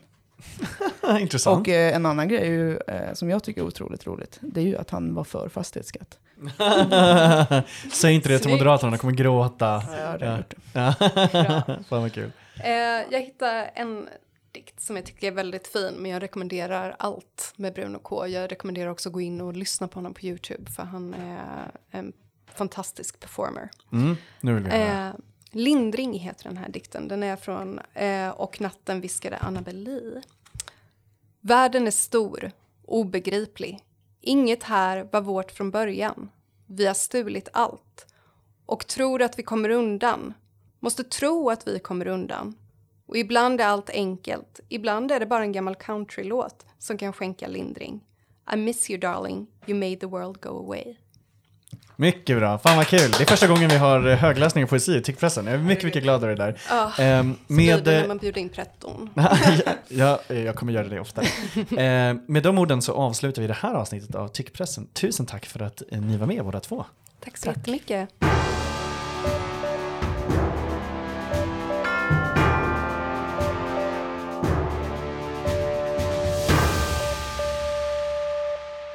Intressant. 1.19 1.59
Och 1.59 1.73
eh, 1.73 1.95
en 1.95 2.05
annan 2.05 2.27
grej 2.27 2.47
ju, 2.47 2.77
eh, 2.87 3.13
som 3.13 3.29
jag 3.29 3.43
tycker 3.43 3.61
är 3.61 3.65
otroligt 3.65 4.07
roligt, 4.07 4.37
det 4.41 4.61
är 4.61 4.65
ju 4.65 4.77
att 4.77 4.89
han 4.89 5.13
var 5.13 5.23
för 5.23 5.49
fastighetsskatt. 5.49 6.19
Säg 7.93 8.13
inte 8.13 8.29
det 8.29 8.37
till 8.37 8.43
Snyggt. 8.43 8.59
Moderaterna, 8.59 8.91
de 8.91 8.97
kommer 8.97 9.13
gråta. 9.13 9.83
Ja, 9.97 10.17
det. 10.17 10.43
Ja. 10.73 10.93
Fan 11.89 12.01
vad 12.01 12.13
kul. 12.13 12.31
Eh, 12.63 12.71
jag 13.11 13.19
hittade 13.19 13.61
en 13.61 14.07
dikt 14.53 14.81
som 14.81 14.95
jag 14.95 15.05
tycker 15.05 15.27
är 15.27 15.31
väldigt 15.31 15.67
fin, 15.67 15.93
men 15.97 16.11
jag 16.11 16.23
rekommenderar 16.23 16.95
allt 16.99 17.53
med 17.55 17.73
Bruno 17.73 17.99
K. 17.99 18.27
Jag 18.27 18.51
rekommenderar 18.51 18.89
också 18.89 19.09
att 19.09 19.13
gå 19.13 19.21
in 19.21 19.41
och 19.41 19.53
lyssna 19.53 19.87
på 19.87 19.95
honom 19.95 20.13
på 20.13 20.21
YouTube, 20.21 20.71
för 20.71 20.83
han 20.83 21.13
är 21.13 21.71
en 21.91 22.13
fantastisk 22.53 23.19
performer. 23.19 23.69
Mm, 23.91 24.15
nu 24.41 24.53
vill 24.53 24.63
vi 24.63 24.69
höra. 24.69 25.07
Eh, 25.09 25.13
Lindring 25.51 26.13
heter 26.13 26.43
den 26.43 26.57
här 26.57 26.69
dikten. 26.69 27.07
Den 27.07 27.23
är 27.23 27.35
från 27.35 27.79
eh, 27.93 28.29
Och 28.29 28.61
natten 28.61 29.01
viskade 29.01 29.37
Annabelle. 29.37 30.21
Världen 31.41 31.87
är 31.87 31.91
stor, 31.91 32.51
obegriplig. 32.85 33.79
Inget 34.21 34.63
här 34.63 35.09
var 35.11 35.21
vårt 35.21 35.51
från 35.51 35.71
början. 35.71 36.29
Vi 36.67 36.85
har 36.85 36.93
stulit 36.93 37.49
allt. 37.53 38.05
Och 38.65 38.87
tror 38.87 39.21
att 39.21 39.39
vi 39.39 39.43
kommer 39.43 39.69
undan. 39.69 40.33
Måste 40.79 41.03
tro 41.03 41.49
att 41.49 41.67
vi 41.67 41.79
kommer 41.79 42.07
undan. 42.07 42.55
Och 43.07 43.17
ibland 43.17 43.61
är 43.61 43.65
allt 43.65 43.89
enkelt. 43.89 44.59
Ibland 44.69 45.11
är 45.11 45.19
det 45.19 45.25
bara 45.25 45.43
en 45.43 45.51
gammal 45.51 45.75
countrylåt 45.75 46.65
som 46.79 46.97
kan 46.97 47.13
skänka 47.13 47.47
lindring. 47.47 48.03
I 48.53 48.55
miss 48.57 48.89
you 48.89 48.99
darling, 48.99 49.47
you 49.67 49.79
made 49.79 49.95
the 49.95 50.05
world 50.05 50.41
go 50.41 50.49
away. 50.49 50.95
Mycket 51.95 52.37
bra, 52.37 52.57
fan 52.57 52.77
vad 52.77 52.87
kul. 52.87 53.11
Det 53.11 53.23
är 53.23 53.25
första 53.25 53.47
gången 53.47 53.69
vi 53.69 53.77
har 53.77 54.07
eh, 54.07 54.15
högläsning 54.17 54.63
av 54.63 54.67
poesi 54.67 54.95
i 54.97 55.01
Tyckpressen. 55.01 55.45
Jag 55.45 55.55
är 55.55 55.59
mycket, 55.59 55.83
mycket 55.83 56.03
glad 56.03 56.23
över 56.23 56.35
det 56.35 56.43
där. 56.45 56.61
Ah, 56.69 56.91
Ehm, 57.01 57.35
med, 57.47 57.83
det 57.83 57.95
eh, 57.95 58.01
när 58.01 58.07
man 58.07 58.17
bjuder 58.17 58.41
in 58.41 58.49
pretton. 58.49 59.09
ja, 59.87 60.19
jag 60.27 60.55
kommer 60.55 60.73
göra 60.73 60.87
det 60.87 60.99
oftare. 60.99 61.25
Eh, 61.83 62.15
med 62.27 62.43
de 62.43 62.57
orden 62.57 62.81
så 62.81 62.93
avslutar 62.93 63.41
vi 63.41 63.47
det 63.47 63.53
här 63.53 63.73
avsnittet 63.73 64.15
av 64.15 64.27
Tyckpressen. 64.27 64.87
Tusen 64.93 65.25
tack 65.25 65.45
för 65.45 65.59
att 65.59 65.83
eh, 65.91 66.01
ni 66.01 66.17
var 66.17 66.27
med 66.27 66.43
båda 66.43 66.59
två. 66.59 66.85
Tack 67.19 67.37
så 67.37 67.47
jättemycket. 67.47 68.09